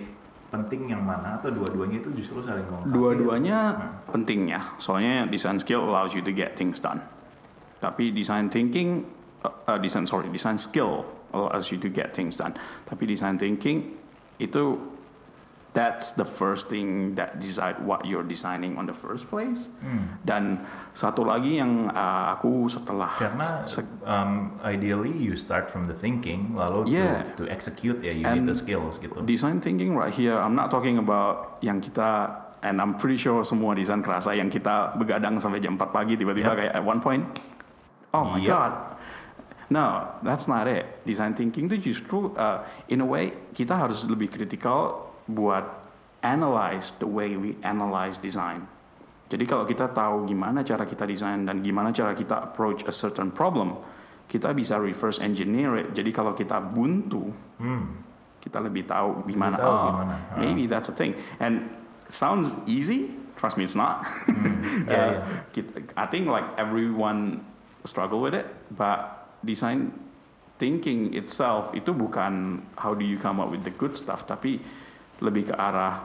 [0.50, 2.94] penting yang mana atau dua-duanya itu justru saling melengkapi?
[2.94, 3.92] Dua-duanya Nah.
[4.10, 7.02] penting ya, soalnya design skill allows you to get things done.
[7.80, 9.06] Tapi design thinking,
[9.46, 12.58] uh, uh, design sorry, design skill allows you to get things done.
[12.90, 13.94] Tapi design thinking
[14.42, 14.78] itu
[15.70, 19.70] that's the first thing that decide what you're designing on the first place.
[19.80, 20.18] Hmm.
[20.26, 25.94] Dan satu lagi yang uh, aku setelah Karena se- um, ideally you start from the
[25.94, 27.22] thinking, lalu Yeah.
[27.38, 29.22] to, to execute ya you And need the skills gitu.
[29.24, 32.34] Design thinking right here, I'm not talking about yang kita,
[32.66, 36.50] and I'm pretty sure semua desain kerasa yang kita begadang sampai jam 4 pagi tiba-tiba
[36.50, 36.60] Yep.
[36.66, 37.24] kayak at one point,
[38.12, 38.50] oh my Yep.
[38.50, 38.74] god.
[39.70, 39.86] No,
[40.26, 41.06] that's not it.
[41.06, 45.66] Design thinking itu justru, uh, in a way, kita harus lebih kritikal buat
[46.20, 48.66] analyze the way we analyze design.
[49.30, 53.30] Jadi kalau kita tahu gimana cara kita desain dan gimana cara kita approach a certain
[53.30, 53.78] problem,
[54.26, 55.94] kita bisa reverse engineer it.
[55.94, 57.30] Jadi kalau kita buntu,
[57.62, 58.02] Hmm.
[58.42, 59.56] kita lebih tahu gimana.
[59.56, 60.14] tahu oh, gimana.
[60.34, 60.42] Ah.
[60.42, 61.14] maybe that's a thing.
[61.38, 61.70] And
[62.10, 63.14] sounds easy.
[63.38, 64.04] Trust me, it's not.
[64.28, 64.60] Hmm.
[64.90, 65.18] Yeah, Uh, yeah.
[65.54, 67.46] kita- I think like everyone
[67.86, 69.94] struggle with it, but design
[70.60, 74.60] thinking itself itu bukan how do you come up with the good stuff, tapi
[75.20, 76.04] lebih ke arah.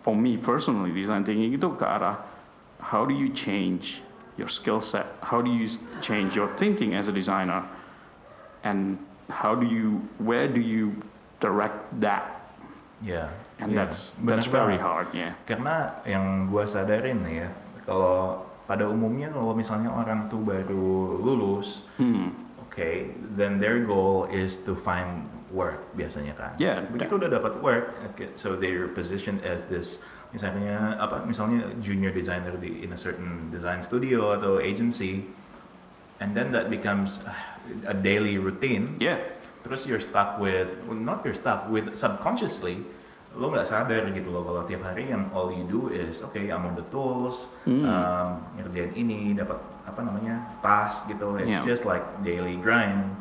[0.00, 2.24] For me personally, design thinking itu ke arah
[2.80, 4.00] how do you change
[4.40, 5.04] your skill set?
[5.20, 5.68] How do you
[6.00, 7.68] change your thinking as a designer?
[8.64, 10.92] and how do you where do you
[11.40, 12.36] direct that
[13.00, 13.32] Ya.
[13.56, 13.84] and ya.
[13.84, 17.48] that's Bener that's very hard yeah Karena yang gua sadarin ya,
[17.88, 22.28] kalau pada umumnya kalau misalnya orang tuh baru lulus, hmm.
[22.68, 26.54] okay, then their goal is to find work biasanya kan.
[26.56, 29.98] Yeah, Begitu udah dapat work, okay, so they're positioned as this
[30.30, 35.26] misalnya apa misalnya junior designer di in a certain design studio atau agency,
[36.22, 37.18] and then that becomes
[37.86, 38.94] a daily routine.
[39.02, 39.18] yeah
[39.60, 42.80] Terus you're stuck with, well, not you're stuck with subconsciously,
[43.36, 46.64] lo nggak sadar gitu loh kalau tiap hari yang all you do is, okay, I'm
[46.64, 47.84] on the tools, Hmm.
[47.84, 51.36] um, ngerjain ini, dapat apa namanya task gitu.
[51.36, 51.66] It's Yeah.
[51.68, 53.12] just like daily grind.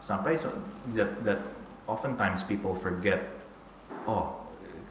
[0.00, 0.48] Sampai so,
[0.96, 1.40] that, that
[1.86, 3.20] oftentimes people forget,
[4.08, 4.40] oh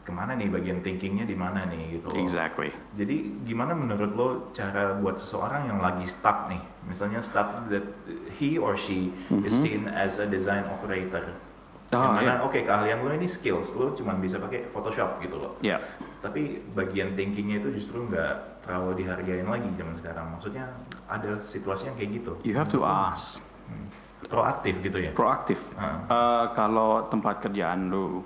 [0.04, 2.12] ke mana nih bagian thinkingnya di mana nih gitu.
[2.12, 2.20] loh.
[2.20, 7.88] exactly Jadi gimana menurut lo cara buat seseorang yang lagi stuck nih, misalnya stuck that
[8.36, 9.16] he or she
[9.48, 11.24] is seen as a design operator.
[11.32, 11.52] Mhm.
[11.94, 12.36] Ah, yang mana, iya.
[12.42, 15.56] oke keahlian lo ini skills, lo cuma bisa pakai Photoshop gitu loh.
[15.64, 15.80] yeah
[16.20, 20.26] Tapi bagian thinkingnya itu justru nggak terlalu dihargain lagi zaman sekarang.
[20.36, 20.66] Maksudnya
[21.08, 22.34] ada situasi yang kayak gitu.
[22.44, 23.88] you have to ask Hmm.
[24.28, 25.12] Proaktif gitu ya.
[25.12, 26.04] proaktif Ah.
[26.08, 28.22] Uh, kalau tempat kerjaan lu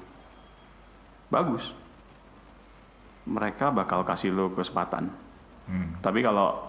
[1.28, 1.74] bagus
[3.28, 5.12] mereka bakal kasih lu kesempatan
[5.68, 6.00] Hmm.
[6.00, 6.64] tapi kalau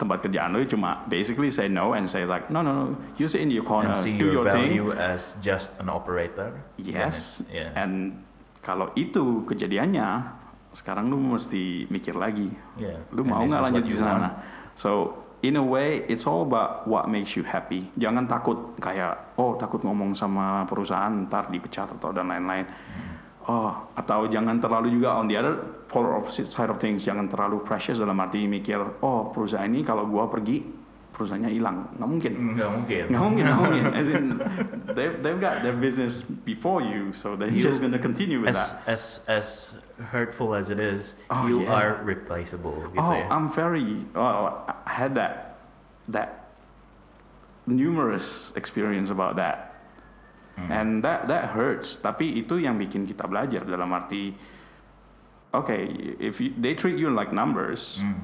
[0.00, 2.84] tempat kerjaan lu cuma basically say no and say like no no no
[3.20, 5.92] you sit in your corner And see do your your thing value as just an
[5.92, 6.56] operator.
[6.80, 7.44] Yes.
[7.52, 7.76] Yeah.
[7.76, 8.24] And
[8.64, 10.32] kalau itu kejadiannya,
[10.72, 12.48] sekarang lu mesti mikir lagi.
[12.80, 13.04] Yeah.
[13.12, 14.32] Lu And mau nggak lanjut di sana?
[14.72, 15.12] So
[15.42, 17.86] in a way, it's all about what makes you happy.
[17.94, 22.66] Jangan takut kayak oh takut ngomong sama perusahaan ntar dipecat atau dan lain-lain.
[22.66, 23.16] Hmm.
[23.48, 27.06] Oh atau jangan terlalu juga on the other polar opposite side of things.
[27.06, 30.87] Jangan terlalu precious dalam arti mikir oh perusahaan ini kalau gua pergi
[31.18, 31.90] perusahaannya hilang.
[31.98, 32.32] Nggak mungkin.
[32.54, 33.02] Nggak mungkin.
[33.10, 33.84] Nggak mungkin, nggak mungkin.
[33.90, 34.24] As in,
[34.94, 38.70] they've, they've got their business before you, so they're You- just gonna continue with as,
[38.70, 38.70] that.
[38.86, 39.46] as as
[39.98, 41.74] hurtful as it is, Oh, you yeah.
[41.74, 43.26] are replaceable gitu oh, ya.
[43.26, 44.06] I'm very.
[44.14, 45.58] Oh, I had that
[46.06, 46.46] that
[47.66, 49.74] numerous experience about that,
[50.56, 50.70] Hmm.
[50.72, 51.98] and that that hurts.
[51.98, 54.32] Tapi itu yang bikin kita belajar dalam arti,
[55.52, 55.86] okay,
[56.18, 58.18] if you, they treat you like numbers, Hmm,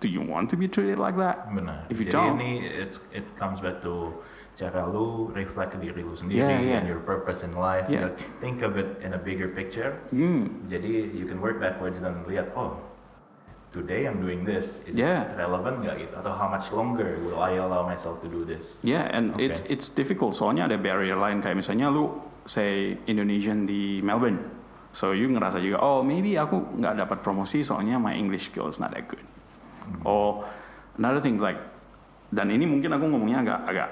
[0.00, 1.48] do you want to be treated like that?
[1.48, 1.84] benar.
[1.88, 4.12] If you Jadi don't- ini it's, it comes back to
[4.56, 6.78] cara lu reflect ke diri lu sendiri Yeah, yeah.
[6.80, 7.84] and your purpose in life.
[7.92, 8.08] Yeah.
[8.08, 10.00] You think of it in a bigger picture.
[10.08, 10.64] Hmm.
[10.64, 12.80] Jadi you can work backwards dan lihat oh
[13.76, 15.28] today I'm doing this is Yeah.
[15.28, 18.80] it relevant nggak gitu atau how much longer will I allow myself to do this?
[18.80, 19.76] Yeah, and it's Okay.
[19.76, 20.32] it's difficult.
[20.32, 22.16] Soalnya ada barrier lain kayak misalnya lu
[22.48, 24.40] say Indonesian di Melbourne,
[24.96, 28.80] so you ngerasa juga oh maybe aku nggak dapat promosi soalnya my English skill is
[28.80, 29.20] not that good.
[30.02, 30.44] Or
[30.96, 31.58] another thing like
[32.30, 33.88] dan ini mungkin aku ngomongnya agak agak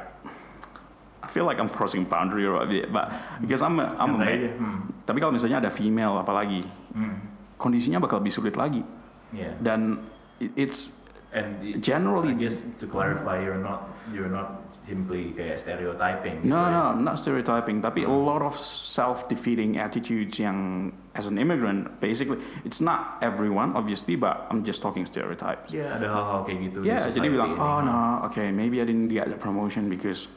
[1.25, 3.09] I feel like I'm crossing boundary or a bit, but
[3.41, 4.39] because I'm a, I'm a man.
[4.61, 4.79] Hmm.
[5.09, 6.61] Tapi kalau misalnya ada female apalagi,
[6.93, 7.17] Hmm.
[7.57, 8.85] kondisinya bakal lebih sulit lagi.
[9.33, 9.57] Yeah.
[9.57, 10.05] Dan
[10.37, 10.93] it- it's
[11.35, 16.47] And Generally- I guess to clarify, you're not you're not simply kayak stereotyping.
[16.47, 16.95] No, ya.
[16.95, 22.79] no, not stereotyping, tapi a lot of self-defeating attitudes yang as an immigrant, basically, it's
[22.79, 25.75] not everyone, obviously, but I'm just talking stereotypes.
[25.75, 26.79] Yeah, ada hal-hal kayak gitu.
[26.87, 30.31] Yeah, jadi bilang, oh no, okay, maybe I didn't get the promotion because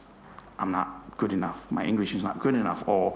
[0.57, 3.13] I'm not good enough, my English is not good enough, or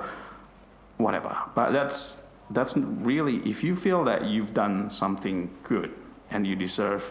[1.02, 1.34] whatever.
[1.58, 2.22] But that's
[2.54, 5.90] that's really if you feel that you've done something good
[6.30, 7.02] and you deserve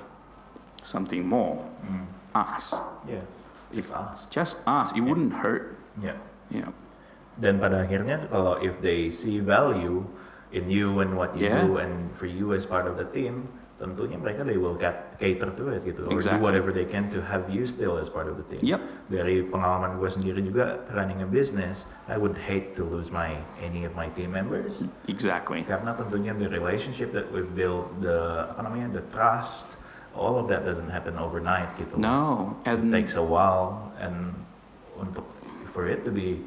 [0.82, 2.06] something more, Hmm.
[2.34, 2.76] ask.
[3.06, 3.24] Yeah,
[3.72, 4.20] just ask.
[4.30, 4.96] Just ask.
[4.96, 6.16] It wouldn't hurt, Yeah.
[6.50, 6.72] know.
[7.40, 10.04] Dan pada akhirnya kalau if they see value
[10.52, 11.64] in you and what you Yeah.
[11.64, 13.48] do and for you as part of the team,
[13.80, 16.36] tentunya mereka they will cat- cater to it gitu or do Exactly.
[16.44, 18.60] whatever they can to have you still as part of the team.
[18.60, 18.80] Yep.
[19.08, 23.88] Dari pengalaman gue sendiri juga running a business, I would hate to lose my any
[23.88, 25.64] of my team members Exactly.
[25.64, 29.79] karena tentunya the relationship that we've built, the apa namanya, the trust,
[30.14, 31.96] all of that doesn't happen overnight gitu.
[31.96, 34.34] No, It takes a while and
[35.72, 36.42] for it to be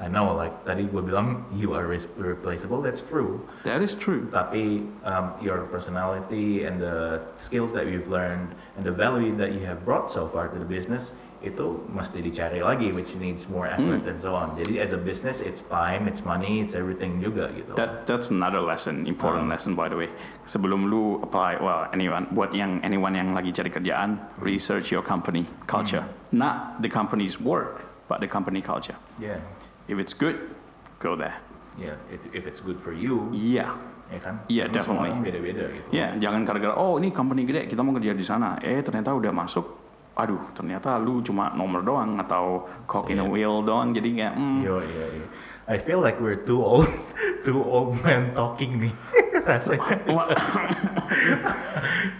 [0.00, 1.84] I know like tadi gue bilang you are
[2.16, 4.26] replaceable that's true that is true.
[4.32, 9.62] tapi um, your personality and the skills that you've learned and the value that you
[9.62, 14.02] have brought so far to the business itu mesti dicari lagi which needs more effort
[14.02, 14.10] Hmm.
[14.14, 17.74] and so on jadi as a business it's time it's money it's everything juga gitu
[17.74, 19.58] That that's another lesson, important Ah.
[19.58, 20.06] lesson by the way.
[20.46, 25.42] Sebelum lu apply, well, anyone, buat yang anyone yang lagi cari kerjaan, research your company
[25.66, 28.94] culture, not the company's work, but the company culture.
[29.18, 29.42] yeah
[29.84, 30.38] If it's good,
[30.98, 31.34] go there.
[31.74, 33.72] yeah it, if it's good for you Yeah,
[34.06, 35.08] ya kan Yeah, Karena semua definitely.
[35.08, 38.60] orang beda-beda gitu ya jangan gara-gara oh ini company gede, kita mau kerja di sana.
[38.60, 39.64] Eh ternyata udah masuk,
[40.12, 43.32] aduh ternyata lu cuma nomor doang atau cock in a Siap.
[43.32, 45.26] wheel doang, jadi kayak hmm, Yo, iya, iya.
[45.64, 46.90] I feel like we're too old,
[47.46, 48.92] too old men talking nih
[49.48, 49.96] rasanya.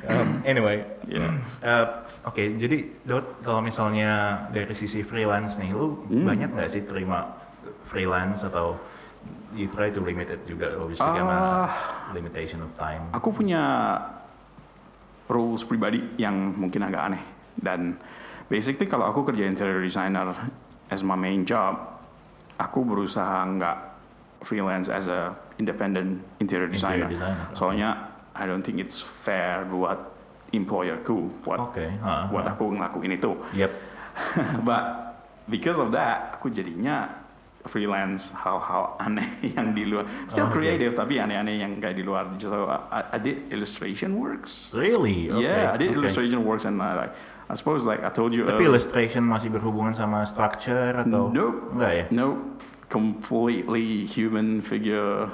[0.08, 1.36] Um, anyway, Yeah.
[1.60, 1.86] uh,
[2.24, 2.40] oke.
[2.56, 4.10] jadi Dot, kalau misalnya
[4.48, 6.24] dari sisi freelance nih, lu Hmm.
[6.24, 7.41] banyak nggak sih terima
[7.92, 8.80] freelance atau
[9.52, 12.10] you try to limit it juga, obviously karena Ah.
[12.10, 13.04] limitation of time.
[13.12, 13.60] Aku punya
[15.28, 17.22] rules pribadi yang mungkin agak aneh
[17.56, 17.96] dan
[18.48, 20.32] basically kalau aku kerja interior designer
[20.88, 21.78] as my main job,
[22.56, 23.76] aku berusaha nggak
[24.42, 27.08] freelance as a independent interior Interior designer.
[27.08, 27.56] designer, oke.
[27.56, 27.88] Soalnya
[28.34, 30.00] I don't think it's fair buat
[30.52, 32.52] employerku buat Oke, ha, buat ha.
[32.52, 33.32] aku ngelakuin itu.
[33.56, 33.72] Yep.
[34.68, 34.84] But
[35.48, 37.21] because of that, aku jadinya
[37.64, 40.06] freelance hal-hal aneh yang di luar.
[40.26, 40.58] Still Oh, okay.
[40.74, 42.26] creative tapi aneh-aneh yang kayak di luar.
[42.38, 44.74] So I, I did illustration works.
[44.74, 45.30] Really?
[45.30, 45.98] Okay, yeah, I did okay.
[46.02, 47.14] illustration works and I like
[47.46, 48.42] I suppose like I told you.
[48.48, 51.30] Tapi earlier- illustration masih berhubungan sama structure atau?
[51.30, 51.76] Nope.
[51.76, 52.04] Enggak ya?
[52.10, 52.40] Nope.
[52.92, 55.24] Completely human figure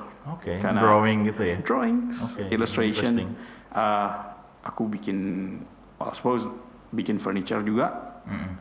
[0.63, 1.57] Karena- drawing gitu ya?
[1.61, 3.35] drawings, Okay, illustration.
[3.75, 4.09] Uh,
[4.63, 5.19] aku bikin,
[5.99, 6.47] well, I suppose
[6.91, 7.93] bikin furniture juga
[8.31, 8.53] Mm-mm.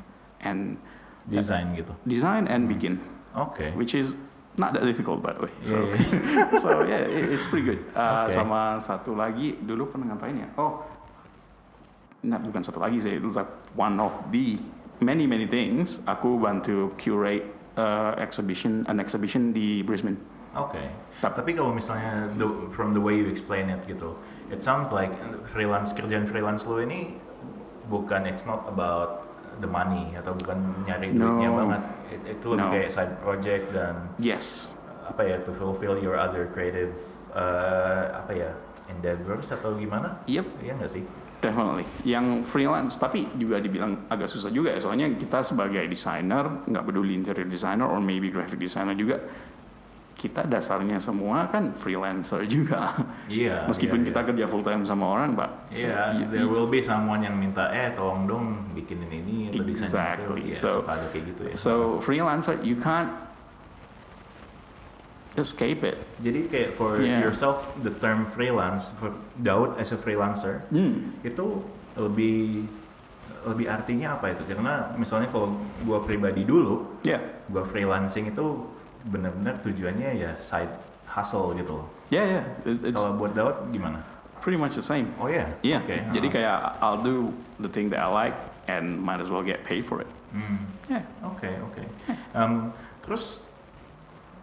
[0.42, 0.82] and
[1.30, 1.94] Design gitu.
[2.10, 2.98] design and bikin.
[3.38, 3.70] Oke.
[3.78, 4.18] which is
[4.58, 5.54] not that difficult by the way.
[5.62, 7.82] So, Yeah, so yeah, it- it's pretty good.
[7.94, 8.34] Uh, Okay.
[8.36, 10.50] Sama satu lagi dulu pernah ngapain ya?
[10.58, 10.82] Oh,
[12.26, 13.22] nah bukan satu lagi sih.
[13.22, 14.58] It's like one of the
[15.00, 16.02] many many things.
[16.10, 17.46] Aku bantu curate
[17.78, 20.18] uh, exhibition an exhibition di Brisbane.
[20.58, 20.82] Oke.
[21.22, 24.18] Tapi kalau misalnya the- from the way you explain it gitu,
[24.50, 25.14] it sounds like
[25.54, 27.14] freelance kerjaan freelance lo ini
[27.88, 29.27] bukan it's not about
[29.60, 31.38] the money atau bukan nyari No.
[31.38, 31.82] duitnya banget.
[32.10, 32.74] It- itu lebih No.
[32.74, 34.74] kayak side project dan Yes.
[35.08, 36.92] apa ya to fulfill your other creative
[37.32, 38.52] uh, apa ya
[38.88, 40.20] endeavors atau gimana?
[40.26, 40.46] Yep.
[40.64, 41.06] Iya nggak sih?
[41.38, 41.86] definitely.
[42.02, 44.82] Yang freelance, tapi juga dibilang agak susah juga ya.
[44.82, 49.22] Soalnya kita sebagai desainer, nggak peduli interior designer or maybe graphic designer juga,
[50.18, 52.98] kita dasarnya semua kan freelancer juga.
[53.30, 53.70] Iya.
[53.70, 54.28] Meskipun iya, kita iya.
[54.34, 55.52] kerja full time sama orang, Pak.
[55.70, 60.42] Iya, there will be someone yang minta, eh tolong dong bikinin ini atau desain Exactly.
[60.42, 60.50] itu.
[60.50, 61.54] Iya, So- ada kayak gitu ya.
[61.54, 63.14] So freelancer, you can't
[65.38, 66.02] escape it.
[66.26, 67.22] Jadi kayak for Yeah.
[67.22, 69.14] yourself, the term freelance, for
[69.46, 71.14] Daud as a freelancer, Hmm.
[71.22, 71.62] itu
[71.94, 72.66] lebih
[73.46, 74.44] lebih artinya apa itu?
[74.50, 77.22] Karena misalnya kalau gua pribadi dulu, Yeah.
[77.54, 78.66] gua freelancing itu
[79.08, 80.70] benar-benar tujuannya ya side
[81.08, 81.88] hustle gitu loh.
[82.12, 82.44] Yeah, yeah.
[82.68, 84.04] It- Kalau buat Daud gimana?
[84.38, 85.12] pretty much the same.
[85.18, 85.50] Oh ya?
[85.66, 85.82] Iya.
[85.82, 86.32] Oke, Jadi ah.
[86.32, 88.38] kayak I'll do the thing that I like
[88.70, 90.08] and might as well get paid for it.
[90.32, 90.62] Hmm.
[90.88, 91.04] Yeah.
[91.26, 91.82] Oke oke.
[92.38, 92.72] Em,
[93.04, 93.44] terus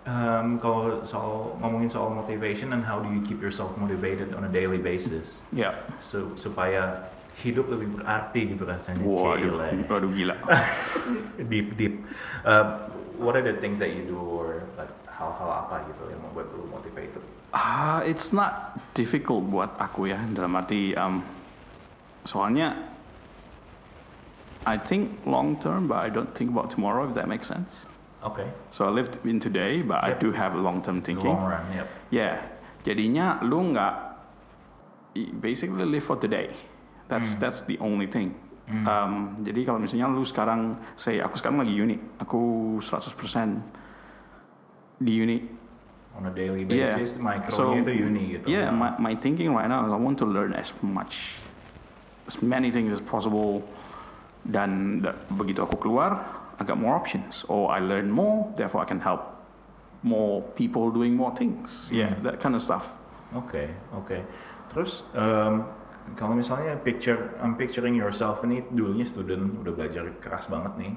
[0.04, 4.50] em, kalau soal ngomongin soal motivation and how do you keep yourself motivated on a
[4.50, 5.78] daily basis, Yeah.
[6.04, 7.08] so, supaya
[7.40, 9.00] hidup lebih berarti gitu rasanya.
[9.02, 9.88] Waduh, Cile.
[9.88, 10.36] waduh gila.
[11.50, 11.94] deep deep.
[12.44, 16.50] Uh, what are the things that you do or like hal-hal apa gitu yang membuat
[16.54, 17.22] lu motivated?
[17.54, 21.22] Ah, it's not difficult buat aku ya dalam arti um,
[22.26, 22.74] soalnya
[24.66, 27.86] I think long term but I don't think about tomorrow if that makes sense.
[28.24, 28.42] Oke.
[28.72, 30.20] So I lived in today but I Yep.
[30.20, 31.28] do have long term thinking.
[31.30, 31.86] long run, yep.
[32.08, 32.40] Yeah,
[32.82, 33.94] jadinya lu nggak
[35.14, 36.56] i- basically live for today.
[37.12, 38.32] That's that's the only thing.
[38.64, 42.40] Um, jadi kalau misalnya lu sekarang, say aku sekarang lagi uni, aku
[42.80, 43.60] 100%
[44.96, 45.38] di uni.
[46.16, 46.96] On a daily Yeah.
[46.96, 48.46] basis, micro itu uni gitu.
[48.48, 51.36] Yeah, my, my thinking right now is I want to learn as much,
[52.24, 53.60] as many things as possible.
[54.44, 56.24] Dan da- begitu aku keluar,
[56.56, 57.44] I got more options.
[57.52, 59.28] Or I learn more, therefore I can help
[60.00, 61.92] more people doing more things.
[61.92, 62.96] Yeah, that kind of stuff.
[63.36, 64.24] Oke, oke.
[64.72, 65.64] Terus em,
[66.14, 70.92] kalau misalnya picture, I'm picturing yourself ini dulunya student udah belajar keras banget nih,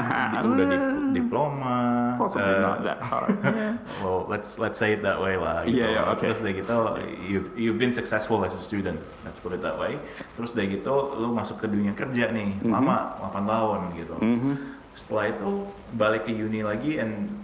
[0.54, 0.84] udah di-
[1.18, 1.76] diploma.
[2.14, 3.34] Possibly eh, not that hard.
[3.42, 3.74] Yeah.
[4.06, 5.66] Well, let's let's say it that way lah.
[5.66, 5.82] Gitu.
[5.82, 6.22] Iya, iya, oke.
[6.22, 6.78] Terus dari gitu,
[7.26, 9.02] you've you've been successful as a student.
[9.26, 9.98] Let's put it that way.
[10.38, 14.16] Terus dari gitu, lu masuk ke dunia kerja nih, lama, 8 tahun gitu.
[14.22, 14.52] Mhm.
[14.94, 15.50] Setelah itu
[15.96, 17.34] balik ke uni lagi, and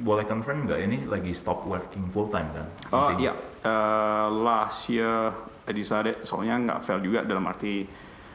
[0.00, 2.66] boleh confirm nggak ini lagi stop working full time kan?
[2.90, 5.36] Oh iya, Uh, last year
[5.68, 7.84] I decided soalnya nggak fail juga dalam arti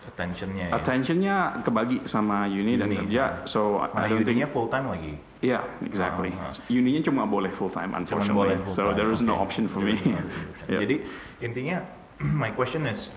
[0.06, 0.74] Attentionnya ya.
[0.78, 3.10] attentionnya kebagi sama uni, dan Uni.
[3.10, 3.42] kerja.
[3.50, 5.18] So I- Nah, I don't think full time lagi.
[5.42, 6.30] Yeah, exactly.
[6.38, 6.70] Ah, ah.
[6.70, 8.38] Uninya cuma boleh full time, unfortunately.
[8.38, 9.50] boleh full so time, there is no oke.
[9.50, 9.98] option for There me.
[9.98, 10.46] no option.
[10.70, 10.80] Yeah.
[10.86, 10.96] Jadi
[11.42, 11.78] intinya
[12.46, 13.10] my question is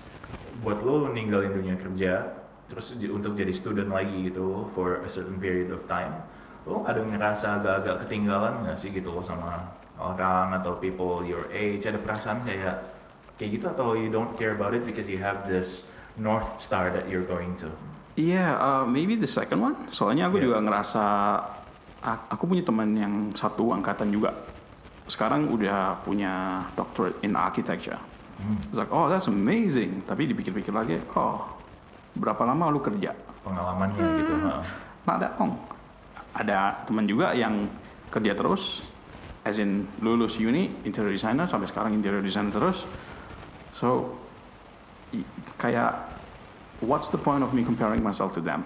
[0.65, 2.33] buat lo ninggalin dunia kerja
[2.65, 6.13] terus untuk jadi student lagi gitu for a certain period of time
[6.67, 9.69] lo ada ngerasa agak-agak ketinggalan nggak sih gitu lo sama
[9.99, 12.83] orang atau people your age ada perasaan kayak
[13.39, 15.87] kayak gitu atau you don't care about it because you have this
[16.19, 17.71] north star that you're going to
[18.19, 19.87] Yeah, uh, maybe the second one.
[19.95, 20.51] Soalnya aku Yeah.
[20.51, 21.03] juga ngerasa
[22.03, 24.35] aku punya teman yang satu angkatan juga.
[25.07, 27.95] Sekarang udah punya doctorate in architecture.
[28.67, 30.03] It's like, oh that's amazing.
[30.03, 31.47] Tapi dipikir-pikir lagi, oh
[32.19, 33.15] berapa lama lu kerja?
[33.39, 34.67] pengalamannya gitu ha.
[35.07, 35.55] Not that long.
[36.35, 37.67] Ada teman juga yang
[38.13, 38.85] kerja terus,
[39.45, 42.85] as in lulus uni interior designer sampai sekarang interior designer terus.
[43.73, 44.17] So
[45.57, 46.09] kayak
[46.81, 48.65] what's the point of me comparing myself to them?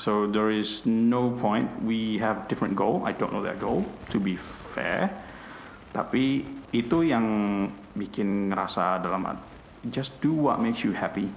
[0.00, 1.68] So there is no point.
[1.84, 3.04] We have different goal.
[3.04, 4.40] I don't know that goal to be
[4.72, 5.12] fair.
[5.92, 7.26] Tapi itu yang
[7.92, 9.28] bikin ngerasa dalam
[9.92, 11.28] just do what makes you happy.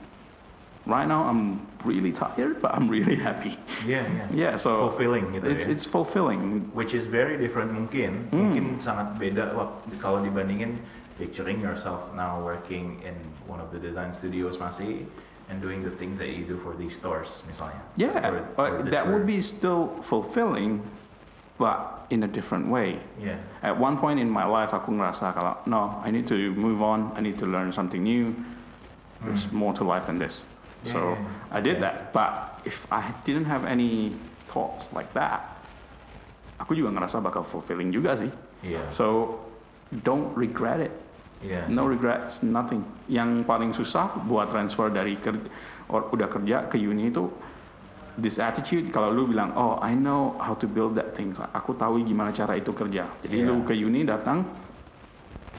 [0.85, 3.55] Right now I'm really tired, but I'm really happy.
[3.87, 4.25] Iya, iya.
[4.51, 5.71] Yeah, so Fulfilling gitu it's ya.
[5.71, 6.67] it's fulfilling.
[6.75, 8.51] which is very different mungkin Hmm.
[8.51, 10.75] mungkin sangat beda waktu kalau dibandingin
[11.15, 13.15] picturing yourself now working in
[13.47, 15.07] one of the design studios masih
[15.47, 18.91] and doing the things that you do for these stores misalnya Yeah, For- for this
[18.91, 20.83] that would be still fulfilling,
[21.55, 22.99] but in a different way.
[23.15, 26.83] yeah At one point in my life, aku ngerasa kalau no, I need to move
[26.83, 27.15] on.
[27.15, 28.35] I need to learn something new.
[29.23, 30.43] There's more to life than this.
[30.83, 30.97] So.
[30.97, 31.55] Yeah, yeah, yeah.
[31.55, 31.95] I did that.
[32.11, 32.31] But
[32.65, 34.15] if I didn't have any
[34.49, 35.59] thoughts like that,
[36.59, 38.31] aku juga ngerasa bakal fulfilling juga sih.
[38.63, 39.37] iya So
[40.03, 40.93] don't regret it.
[41.43, 42.83] iya No regrets, nothing.
[43.11, 45.35] Yang paling susah buat transfer dari ker
[45.91, 47.27] or udah kerja ke uni itu
[48.15, 51.97] this attitude kalau lu bilang oh I know how to build that things aku tahu
[52.05, 53.49] gimana cara itu kerja jadi Yeah.
[53.51, 54.45] lu ke uni datang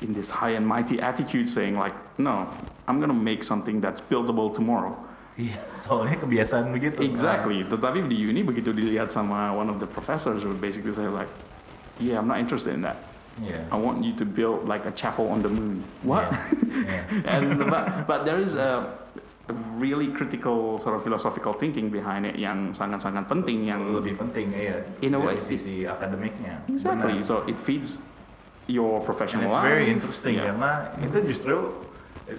[0.01, 2.47] in this high and mighty attitude saying like no
[2.89, 4.95] I'm gonna make something that's buildable tomorrow
[5.35, 10.47] iya soalnya kebiasaan begitu exactly tetapi di uni begitu dilihat sama one of the professors
[10.47, 11.31] would basically say like
[11.99, 13.03] yeah I'm not interested in that
[13.43, 17.03] iya I want you to build like a chapel on the moon what Iya, iya.
[17.35, 18.87] and but but there is a
[19.77, 24.81] really critical sort of philosophical thinking behind it yang sangat-sangat penting yang lebih penting ya
[25.05, 26.65] In a way, sisi akademiknya.
[26.65, 27.21] exactly.
[27.21, 27.29] Benar.
[27.29, 28.01] So it feeds
[28.65, 29.69] your And professional it's life.
[29.69, 30.57] very interesting Yeah.
[30.57, 30.71] karena
[31.05, 31.57] itu justru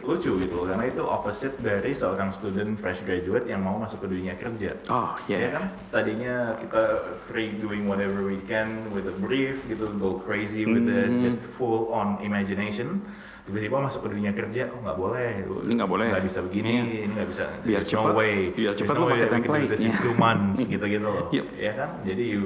[0.02, 4.34] lucu gitu karena itu opposite dari seorang student fresh graduate yang mau masuk ke dunia
[4.34, 4.74] kerja.
[4.90, 5.52] Oh Ya yeah.
[5.54, 6.82] kan tadinya kita
[7.26, 11.22] free doing whatever we can with a brief gitu go crazy with it Mhm.
[11.22, 12.98] just full on imagination
[13.46, 15.32] tiba-tiba masuk ke dunia kerja oh nggak boleh
[15.70, 16.08] Ini nggak boleh.
[16.10, 16.82] nggak bisa begini Iya.
[16.82, 19.70] ini nggak bisa Biar cepat- no way biar cepat no way pakai template.
[19.70, 20.02] this in Iya.
[20.02, 21.46] two months gitu gitu loh Yep.
[21.54, 22.44] ya kan jadi you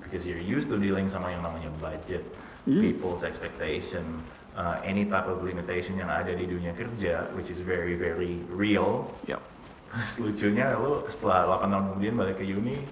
[0.00, 2.22] because you're used to dealing sama yang namanya budget
[2.60, 2.78] Hmm.
[2.78, 4.20] people's expectation
[4.60, 9.08] uh, any type of limitation yang ada di dunia kerja which is very very real
[9.24, 9.40] Yep.
[9.90, 12.84] Terus lucunya lu setelah 8 tahun kemudian balik ke uni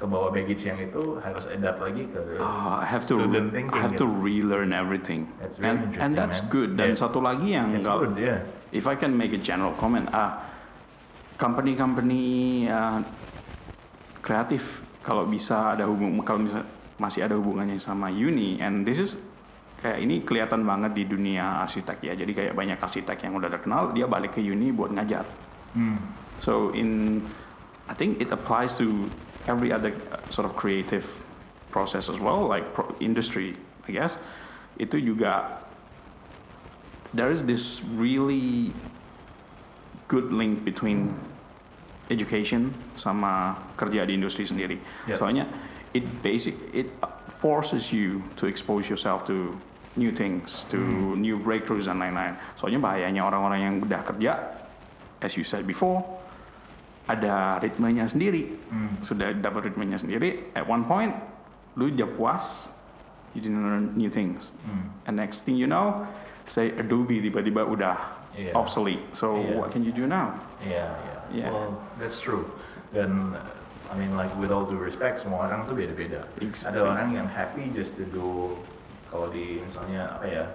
[0.00, 3.76] ke bawah baggage yang itu harus adapt lagi ke Ah, I have to student thinking.
[3.76, 4.24] I have to gitu.
[4.24, 5.28] relearn everything.
[5.36, 6.48] That's very and, interesting, and that's man.
[6.48, 6.70] good.
[6.80, 7.02] Dan Yeah.
[7.04, 8.40] satu lagi yang nggak- good, yeah.
[8.72, 10.40] if I can make a general comment, ah,
[11.36, 12.24] company-company
[12.72, 13.04] ah,
[14.24, 16.64] kreatif kalau bisa ada hubung kalau bisa
[16.96, 19.20] masih ada hubungannya sama uni and this is
[19.80, 22.12] kayak ini kelihatan banget di dunia arsitek ya.
[22.12, 25.24] Jadi kayak banyak arsitek yang udah terkenal dia balik ke uni buat ngajar.
[25.72, 25.98] Hmm.
[26.36, 27.20] So in,
[27.88, 29.08] I think it applies to
[29.48, 31.08] every other uh, sort of creative
[31.72, 33.56] process as well, like pro- industry,
[33.88, 34.20] I guess.
[34.76, 35.64] Itu juga
[37.12, 38.72] there is this really
[40.08, 41.14] good link between
[42.10, 44.76] education sama kerja di industri sendiri.
[45.06, 45.16] Yeah.
[45.16, 45.44] Soalnya
[45.94, 46.90] it basic it
[47.38, 49.56] forces you to expose yourself to
[49.98, 50.78] new things, to
[51.18, 52.38] new breakthroughs dan lain-lain.
[52.54, 54.32] Soalnya bahayanya orang-orang yang udah kerja,
[55.18, 56.02] as you said before,
[57.10, 58.54] ada ritmenya sendiri.
[58.70, 59.02] Hmm.
[59.02, 60.54] Sudah dapat ritmenya sendiri.
[60.54, 61.10] At one point,
[61.74, 62.70] lu udah puas,
[63.34, 64.54] you didn't learn new things.
[64.62, 64.94] Hmm.
[65.10, 66.06] And next thing you know,
[66.46, 67.98] say Adobe tiba-tiba udah
[68.38, 68.54] Yeah.
[68.54, 69.02] obsolete.
[69.10, 69.58] So Yeah.
[69.58, 70.38] what can you do now?
[70.62, 71.18] Yeah, yeah.
[71.34, 71.50] Yeah.
[71.50, 72.46] Well, that's true.
[72.94, 73.34] Dan
[73.90, 76.30] I mean like with all due respect semua orang tuh beda-beda.
[76.38, 76.78] Exactly.
[76.78, 78.54] Ada orang yang happy just to do
[79.10, 80.46] kalau di misalnya apa ya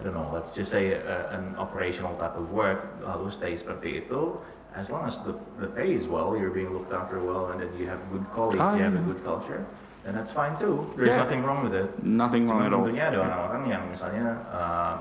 [0.00, 4.02] I don't know, let's just say uh, an operational type of work lalu stay seperti
[4.02, 4.34] itu
[4.74, 7.68] as long as the, the pay is well, you're being looked after well and then
[7.76, 9.60] you have good colleagues, Ah, you have a good culture,
[10.00, 10.88] then that's fine too.
[10.96, 11.20] There's Yeah.
[11.28, 11.92] nothing wrong with it.
[12.00, 12.88] Nothing wrong at all.
[12.88, 14.94] tentunya ada orang-orang yang misalnya uh,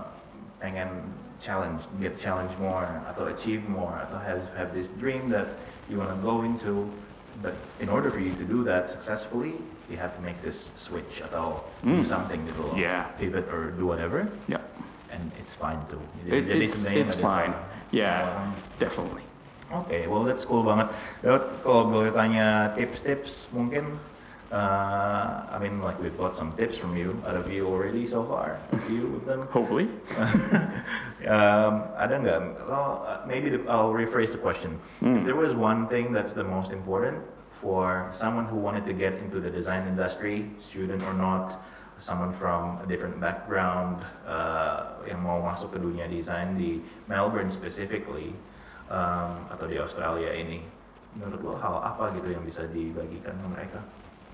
[0.60, 5.56] pengen challenge, get challenged more, atau achieve more, atau have have this dream that
[5.88, 6.86] you want to go into.
[7.40, 9.56] But in order for you to do that successfully,
[9.92, 12.08] you have to make this switch atau do Mm.
[12.08, 12.74] something gitu loh.
[12.80, 13.12] Yeah.
[13.20, 14.64] Pivot or do whatever, Yeah,
[15.12, 16.00] and it's fine too.
[16.24, 17.52] it, it's it's fine.
[17.92, 19.28] Yeah, orang- definitely.
[19.72, 20.88] Okay, well that's cool banget.
[21.24, 24.00] Daud, kalau boleh tanya tips-tips mungkin,
[24.52, 28.24] uh, I mean like we've got some tips from you, out of you already so
[28.24, 29.48] far, a few of them.
[29.52, 29.88] Hopefully.
[31.28, 32.42] um, ada nggak?
[32.68, 34.76] Well, uh, maybe the, I'll rephrase the question.
[35.04, 37.20] If there was one thing that's the most important
[37.62, 41.62] for someone who wanted to get into the design industry, student or not,
[42.02, 48.34] someone from a different background uh, yang mau masuk ke dunia desain di Melbourne specifically
[48.90, 50.66] um, atau di Australia ini,
[51.14, 53.80] menurut lo hal apa gitu yang bisa dibagikan ke mereka?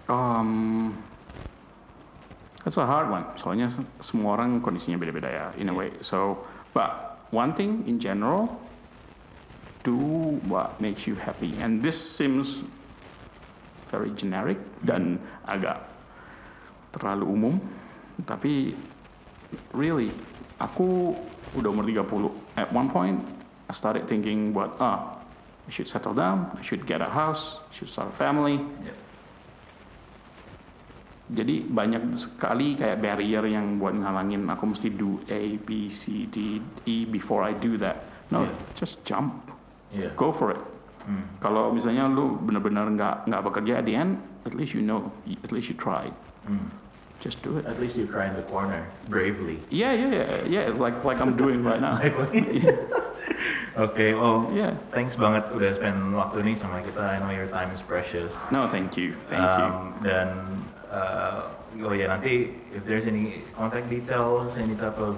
[0.08, 0.96] Um,
[2.64, 3.28] that's a hard one.
[3.36, 5.92] Soalnya se- semua orang kondisinya beda-beda ya, in a way.
[6.00, 8.56] So, but one thing in general,
[9.84, 10.00] do
[10.48, 11.60] what makes you happy.
[11.60, 12.64] And this seems
[13.88, 15.84] very generic dan agak
[16.92, 17.56] terlalu umum.
[18.24, 18.74] Tapi
[19.74, 20.12] really,
[20.58, 21.14] aku
[21.56, 22.58] udah umur 30.
[22.58, 23.22] At one point,
[23.68, 25.20] I started thinking what, ah,
[25.68, 28.64] I should settle down, I should get a house, I should start a family.
[31.28, 36.64] Jadi banyak sekali kayak barrier yang buat ngalangin aku mesti do A, B, C, D,
[36.88, 38.08] E before I do that.
[38.32, 38.56] No, Yeah.
[38.80, 39.52] just jump,
[39.92, 40.16] Iya.
[40.16, 40.60] go for it.
[41.08, 41.24] Hmm.
[41.40, 45.08] Kalau misalnya lu benar-benar nggak nggak bekerja at the end, at least you know,
[45.40, 46.12] at least you tried.
[46.44, 46.68] Hmm.
[47.24, 47.66] Just do it.
[47.66, 49.58] At least you cry in the corner bravely.
[49.74, 50.66] Yeah, yeah, yeah, yeah.
[50.70, 51.98] Like like I'm doing right now.
[53.78, 54.78] Oke, well, Yeah.
[54.94, 57.02] thanks banget udah spend waktu nih sama kita.
[57.02, 58.30] I know your time is precious.
[58.54, 59.66] No, thank you, thank you.
[59.66, 60.30] Um, Dan,
[60.94, 61.50] uh,
[61.90, 65.18] oh ya nanti if there's any contact details, any type of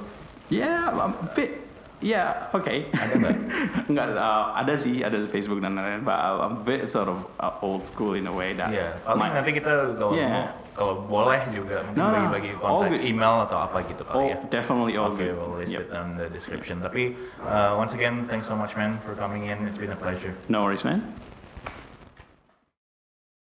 [0.50, 1.69] Yeah, I'm a bit.
[2.00, 2.88] Yeah, okay.
[2.96, 3.36] Ada nggak?
[3.92, 6.08] Nggak, uh, ada sih, ada Facebook dan lain-lain.
[6.08, 8.72] But I'm a bit sort of uh, old school in a way that.
[9.04, 10.32] Paling my- nanti kita kalau Yeah.
[10.32, 13.04] mau, kalau boleh juga No, bagi-bagi kontak good.
[13.04, 14.40] email atau apa gitu kali Oh, ya.
[14.48, 15.36] definitely all Okay, good.
[15.44, 15.84] we'll list Yep.
[15.84, 16.80] it on the description.
[16.80, 19.68] Tapi uh, once again, thanks so much, man, for coming in.
[19.68, 20.32] It's been a pleasure.
[20.48, 21.04] No worries, man.